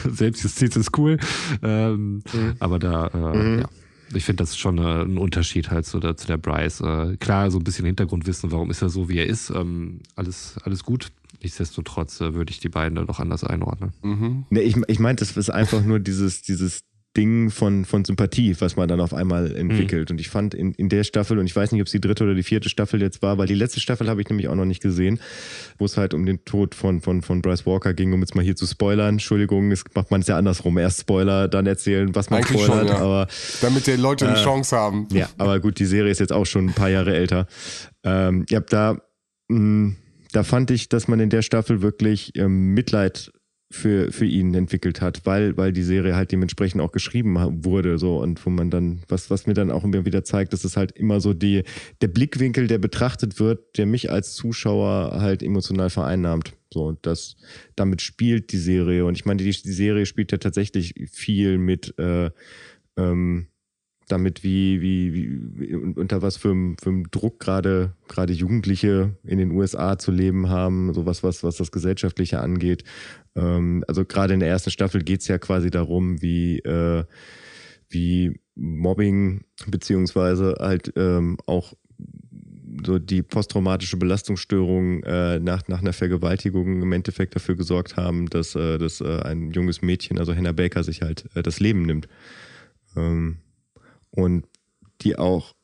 [0.12, 1.18] Selbstjustiz ist cool.
[1.64, 2.56] Ähm, mhm.
[2.60, 3.60] Aber da, äh, mhm.
[3.60, 3.70] ja
[4.14, 6.82] ich finde, das ist schon äh, ein Unterschied halt zu der, zu der Bryce.
[6.82, 9.50] Äh, klar, so ein bisschen Hintergrundwissen, warum ist er so, wie er ist.
[9.50, 11.12] Ähm, alles, alles gut.
[11.42, 13.94] Nichtsdestotrotz äh, würde ich die beiden da doch anders einordnen.
[14.02, 14.46] Mhm.
[14.50, 16.82] Nee, ich ich meinte, das ist einfach nur dieses, dieses
[17.18, 20.10] Ding von, von Sympathie, was man dann auf einmal entwickelt.
[20.10, 20.14] Mhm.
[20.14, 22.24] Und ich fand in, in der Staffel, und ich weiß nicht, ob es die dritte
[22.24, 24.66] oder die vierte Staffel jetzt war, weil die letzte Staffel habe ich nämlich auch noch
[24.66, 25.20] nicht gesehen,
[25.80, 28.44] wo es halt um den Tod von, von, von Bryce Walker ging, um jetzt mal
[28.44, 29.16] hier zu spoilern.
[29.16, 30.78] Entschuldigung, es macht man es ja andersrum.
[30.78, 32.90] Erst Spoiler, dann erzählen, was man Eigentlich spoilert.
[32.90, 33.04] Schon, ja.
[33.04, 33.28] aber,
[33.62, 35.08] Damit die Leute eine äh, Chance haben.
[35.12, 37.48] Ja, aber gut, die Serie ist jetzt auch schon ein paar Jahre älter.
[38.04, 38.98] Ähm, ja, da,
[39.48, 39.96] mh, mm,
[40.32, 43.32] da fand ich, dass man in der Staffel wirklich ähm, Mitleid
[43.72, 48.20] für, für ihn entwickelt hat, weil, weil die Serie halt dementsprechend auch geschrieben wurde, so
[48.20, 50.92] und wo man dann, was, was mir dann auch immer wieder zeigt, dass es halt
[50.94, 51.64] immer so die,
[52.02, 56.54] der Blickwinkel, der betrachtet wird, der mich als Zuschauer halt emotional vereinnahmt.
[56.74, 57.36] So, und das,
[57.76, 59.06] damit spielt die Serie.
[59.06, 62.32] Und ich meine, die, die Serie spielt ja tatsächlich viel mit, äh,
[62.98, 63.48] ähm,
[64.12, 69.98] damit, wie, wie, wie unter was für, einem Druck gerade gerade Jugendliche in den USA
[69.98, 72.84] zu leben haben, sowas, was, was das Gesellschaftliche angeht.
[73.36, 77.06] Ähm, also gerade in der ersten Staffel geht's ja quasi darum, wie, äh,
[77.90, 81.74] wie Mobbing beziehungsweise halt ähm, auch
[82.86, 88.56] so die posttraumatische Belastungsstörung äh, nach, nach einer Vergewaltigung im Endeffekt dafür gesorgt haben, dass,
[88.56, 92.08] äh, dass äh, ein junges Mädchen, also Hannah Baker, sich halt äh, das Leben nimmt.
[92.96, 93.38] Ähm,
[94.12, 94.46] und
[95.02, 95.56] die auch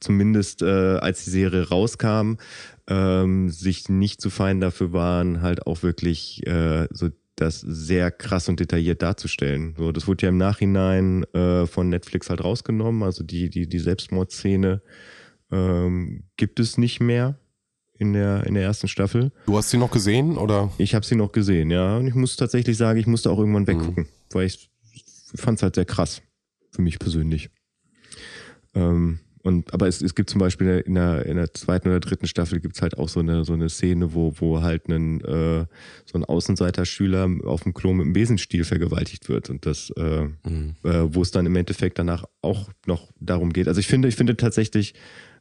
[0.00, 2.36] zumindest äh, als die Serie rauskam,
[2.86, 8.48] ähm, sich nicht zu fein dafür waren, halt auch wirklich äh, so das sehr krass
[8.48, 9.74] und detailliert darzustellen.
[9.76, 13.02] So, das wurde ja im Nachhinein äh, von Netflix halt rausgenommen.
[13.02, 14.80] Also die, die, die Selbstmordszene
[15.52, 17.38] ähm, gibt es nicht mehr
[17.98, 19.32] in der, in der ersten Staffel.
[19.46, 20.72] Du hast sie noch gesehen, oder?
[20.78, 21.98] Ich habe sie noch gesehen, ja.
[21.98, 23.68] Und ich muss tatsächlich sagen, ich musste auch irgendwann mhm.
[23.68, 24.08] weggucken, mhm.
[24.32, 24.70] weil ich
[25.34, 26.22] fand es halt sehr krass.
[26.70, 27.50] Für mich persönlich.
[28.76, 32.26] Ähm, und, aber es, es gibt zum Beispiel in der, in der zweiten oder dritten
[32.26, 35.66] Staffel gibt's halt auch so eine, so eine Szene, wo, wo halt ein, äh,
[36.04, 40.74] so ein Außenseiter-Schüler auf dem Klo mit einem Besenstiel vergewaltigt wird und das, äh, mhm.
[40.82, 43.68] äh, wo es dann im Endeffekt danach auch noch darum geht.
[43.68, 44.94] Also ich finde, ich finde tatsächlich,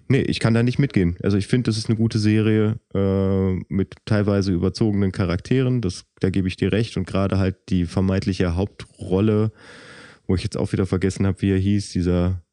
[0.07, 1.17] nee, ich kann da nicht mitgehen.
[1.23, 6.29] Also ich finde, das ist eine gute Serie äh, mit teilweise überzogenen Charakteren, das, da
[6.29, 9.51] gebe ich dir recht und gerade halt die vermeintliche Hauptrolle,
[10.27, 12.44] wo ich jetzt auch wieder vergessen habe, wie er hieß, dieser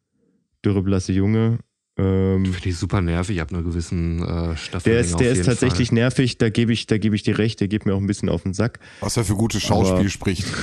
[0.65, 1.59] dürreblasse Junge.
[1.99, 4.93] Ähm, Finde ich super nervig ab einer gewissen äh, Staffel.
[4.93, 5.97] der ist, der ist tatsächlich Fall.
[5.97, 8.31] nervig, da gebe ich, da gebe ich dir recht, der geht mir auch ein bisschen
[8.31, 8.79] auf den Sack.
[9.01, 10.47] Was er für gutes Schauspiel Aber- spricht.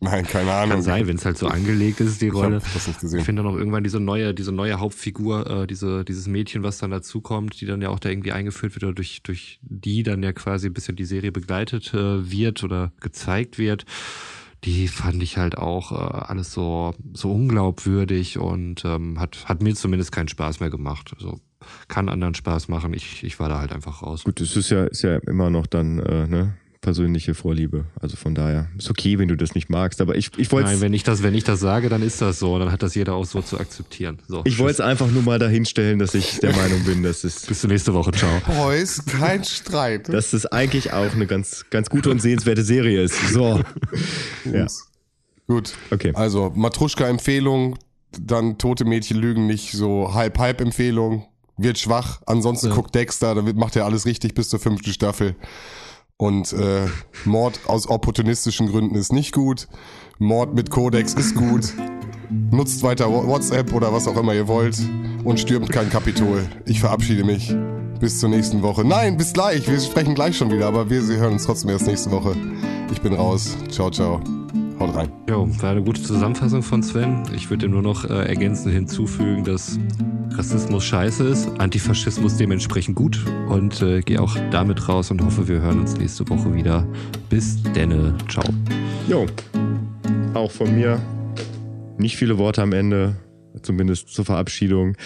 [0.00, 0.74] Nein, keine Ahnung.
[0.76, 2.56] Kann sein, wenn es halt so angelegt ist, die Ich Rolle.
[2.56, 3.24] hab das nicht Ich gesehen.
[3.24, 6.92] finde dann auch irgendwann diese neue, diese neue Hauptfigur, äh, diese, dieses Mädchen, was dann
[6.92, 10.32] dazukommt, die dann ja auch da irgendwie eingeführt wird oder durch, durch die dann ja
[10.32, 13.86] quasi ein bisschen die Serie begleitet äh, wird oder gezeigt wird.
[14.64, 19.74] Die fand ich halt auch äh, alles so, so unglaubwürdig und ähm, hat, hat mir
[19.74, 21.12] zumindest keinen Spaß mehr gemacht.
[21.16, 21.40] Also
[21.86, 22.92] kann anderen Spaß machen.
[22.94, 24.24] Ich, ich war da halt einfach raus.
[24.24, 27.84] Gut, es ist ja, ist ja immer noch dann äh, ne, persönliche Vorliebe.
[28.00, 30.00] Also von daher ist okay, wenn du das nicht magst.
[30.00, 32.38] Aber ich, ich wollte Nein, wenn ich das, wenn ich das sage, dann ist das
[32.38, 32.58] so.
[32.58, 34.18] Dann hat das jeder auch so zu akzeptieren.
[34.28, 37.46] So, ich wollte es einfach nur mal dahinstellen, dass ich der Meinung bin, dass es,
[37.46, 38.12] bis zur nächste Woche.
[38.12, 38.30] Ciao.
[38.46, 40.08] Boys, kein Streit.
[40.08, 43.32] dass es eigentlich auch eine ganz, ganz gute und sehenswerte Serie ist.
[43.32, 43.60] So.
[44.44, 44.66] Ja.
[45.46, 45.74] Gut.
[45.90, 46.12] Okay.
[46.14, 47.76] Also, Matruschka-Empfehlung,
[48.20, 51.26] dann Tote Mädchen lügen nicht so Halb-Halb-Empfehlung.
[51.56, 52.20] Wird schwach.
[52.26, 52.74] Ansonsten Ja.
[52.74, 55.34] guckt Dexter, da wird- macht er alles richtig bis zur fünften Staffel.
[56.20, 56.86] Und äh,
[57.24, 59.68] Mord aus opportunistischen Gründen ist nicht gut.
[60.18, 61.72] Mord mit Kodex ist gut.
[62.50, 64.76] Nutzt weiter Wha- WhatsApp oder was auch immer ihr wollt
[65.24, 66.44] und stürmt kein Kapitol.
[66.66, 67.54] Ich verabschiede mich.
[68.00, 68.84] Bis zur nächsten Woche.
[68.84, 69.68] Nein, bis gleich.
[69.70, 72.36] Wir sprechen gleich schon wieder, aber wir hören uns trotzdem erst nächste Woche.
[72.92, 73.56] Ich bin raus.
[73.70, 74.20] Ciao, ciao.
[74.78, 75.10] Haut rein.
[75.28, 77.24] Jo, war eine gute Zusammenfassung von Sven.
[77.34, 79.76] Ich würde nur noch äh, ergänzend hinzufügen, dass
[80.30, 83.18] Rassismus scheiße ist, Antifaschismus dementsprechend gut
[83.48, 86.86] und äh, gehe auch damit raus und hoffe, wir hören uns nächste Woche wieder.
[87.28, 88.14] Bis denne.
[88.28, 88.44] Ciao.
[89.08, 89.26] Jo.
[90.34, 91.00] Auch von mir
[91.96, 93.16] nicht viele Worte am Ende,
[93.62, 94.96] zumindest zur Verabschiedung.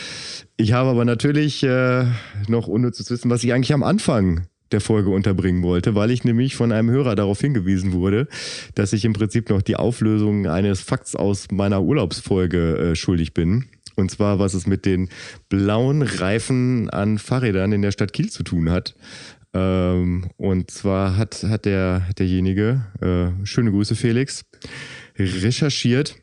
[0.58, 2.04] Ich habe aber natürlich äh,
[2.46, 6.56] noch unnützes Wissen, was ich eigentlich am Anfang der Folge unterbringen wollte, weil ich nämlich
[6.56, 8.28] von einem Hörer darauf hingewiesen wurde,
[8.74, 13.66] dass ich im Prinzip noch die Auflösung eines Fakts aus meiner Urlaubsfolge äh, schuldig bin.
[13.96, 15.10] Und zwar, was es mit den
[15.48, 18.94] blauen Reifen an Fahrrädern in der Stadt Kiel zu tun hat.
[19.54, 24.46] Ähm, und zwar hat, hat der, derjenige, äh, schöne Grüße Felix,
[25.18, 26.16] recherchiert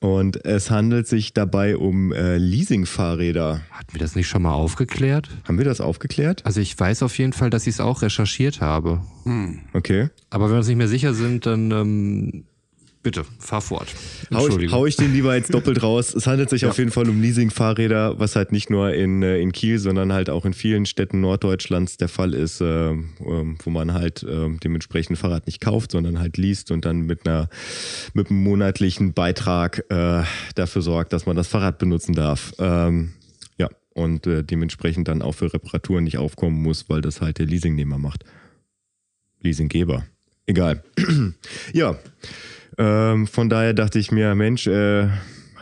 [0.00, 3.60] und es handelt sich dabei um äh, Leasing-Fahrräder.
[3.70, 5.28] Hatten wir das nicht schon mal aufgeklärt?
[5.46, 6.44] Haben wir das aufgeklärt?
[6.44, 9.00] Also ich weiß auf jeden Fall, dass ich es auch recherchiert habe.
[9.72, 10.08] Okay.
[10.30, 12.44] Aber wenn wir uns nicht mehr sicher sind, dann ähm,
[13.04, 13.86] bitte, fahr fort.
[14.32, 16.12] Hau ich, hau ich den lieber jetzt doppelt raus.
[16.14, 19.52] Es handelt sich auf jeden Fall um Leasing-Fahrräder, was halt nicht nur in, äh, in
[19.52, 23.92] Kiel, sondern halt auch in vielen Städten Norddeutschlands der Fall ist, äh, ähm, wo man
[23.92, 27.48] halt äh, dementsprechend Fahrrad nicht kauft, sondern halt liest und dann mit einer
[28.14, 30.24] mit einem monatlichen Beitrag äh,
[30.54, 32.54] dafür sorgt, dass man das Fahrrad benutzen darf.
[32.58, 33.12] Ähm,
[33.58, 37.46] ja, und äh, dementsprechend dann auch für Reparaturen nicht aufkommen muss, weil das halt der
[37.46, 38.24] Leasingnehmer macht.
[39.42, 40.06] Leasinggeber.
[40.46, 40.82] Egal.
[41.74, 41.98] ja.
[42.78, 45.08] Ähm, von daher dachte ich mir, Mensch, äh,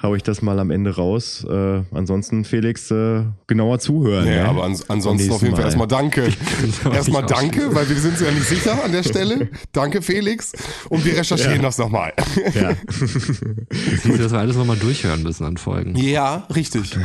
[0.02, 1.46] hau ich das mal am Ende raus.
[1.48, 4.26] Äh, ansonsten, Felix, äh, genauer zuhören.
[4.26, 4.44] Ja, ja?
[4.46, 6.28] aber ans ansonsten auf jeden Fall erstmal danke.
[6.92, 9.48] Erstmal danke, weil wir sind uns ja nicht sicher an der Stelle.
[9.72, 10.52] Danke, Felix.
[10.88, 11.62] Und wir recherchieren Ja.
[11.62, 12.12] das nochmal.
[12.54, 12.72] Ja.
[12.90, 15.94] Siehst du, dass wir alles nochmal durchhören müssen an Folgen.
[15.96, 16.96] Ja, richtig.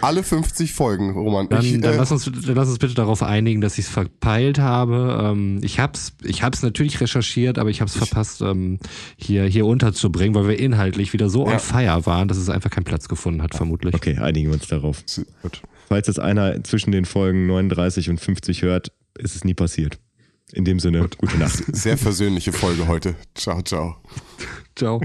[0.00, 1.48] Alle 50 Folgen, Roman.
[1.48, 3.90] Dann, ich, dann, äh, lass uns, dann lass uns bitte darauf einigen, dass ich es
[3.90, 5.18] verpeilt habe.
[5.32, 8.78] Ähm, ich hab's, ich hab's natürlich recherchiert, aber ich hab's verpasst, ähm,
[9.16, 11.54] hier, hier unterzubringen, weil wir inhaltlich wieder so Ja.
[11.54, 13.94] on fire waren, dass es einfach keinen Platz gefunden hat, vermutlich.
[13.94, 15.02] Okay, einigen wir uns darauf.
[15.42, 15.62] Gut.
[15.88, 19.98] Falls jetzt einer zwischen den Folgen 39 und 50 hört, ist es nie passiert.
[20.52, 21.64] In dem Sinne, gute Nacht.
[21.74, 23.16] Sehr versöhnliche Folge heute.
[23.34, 23.96] Ciao, ciao.
[24.76, 25.00] Ciao.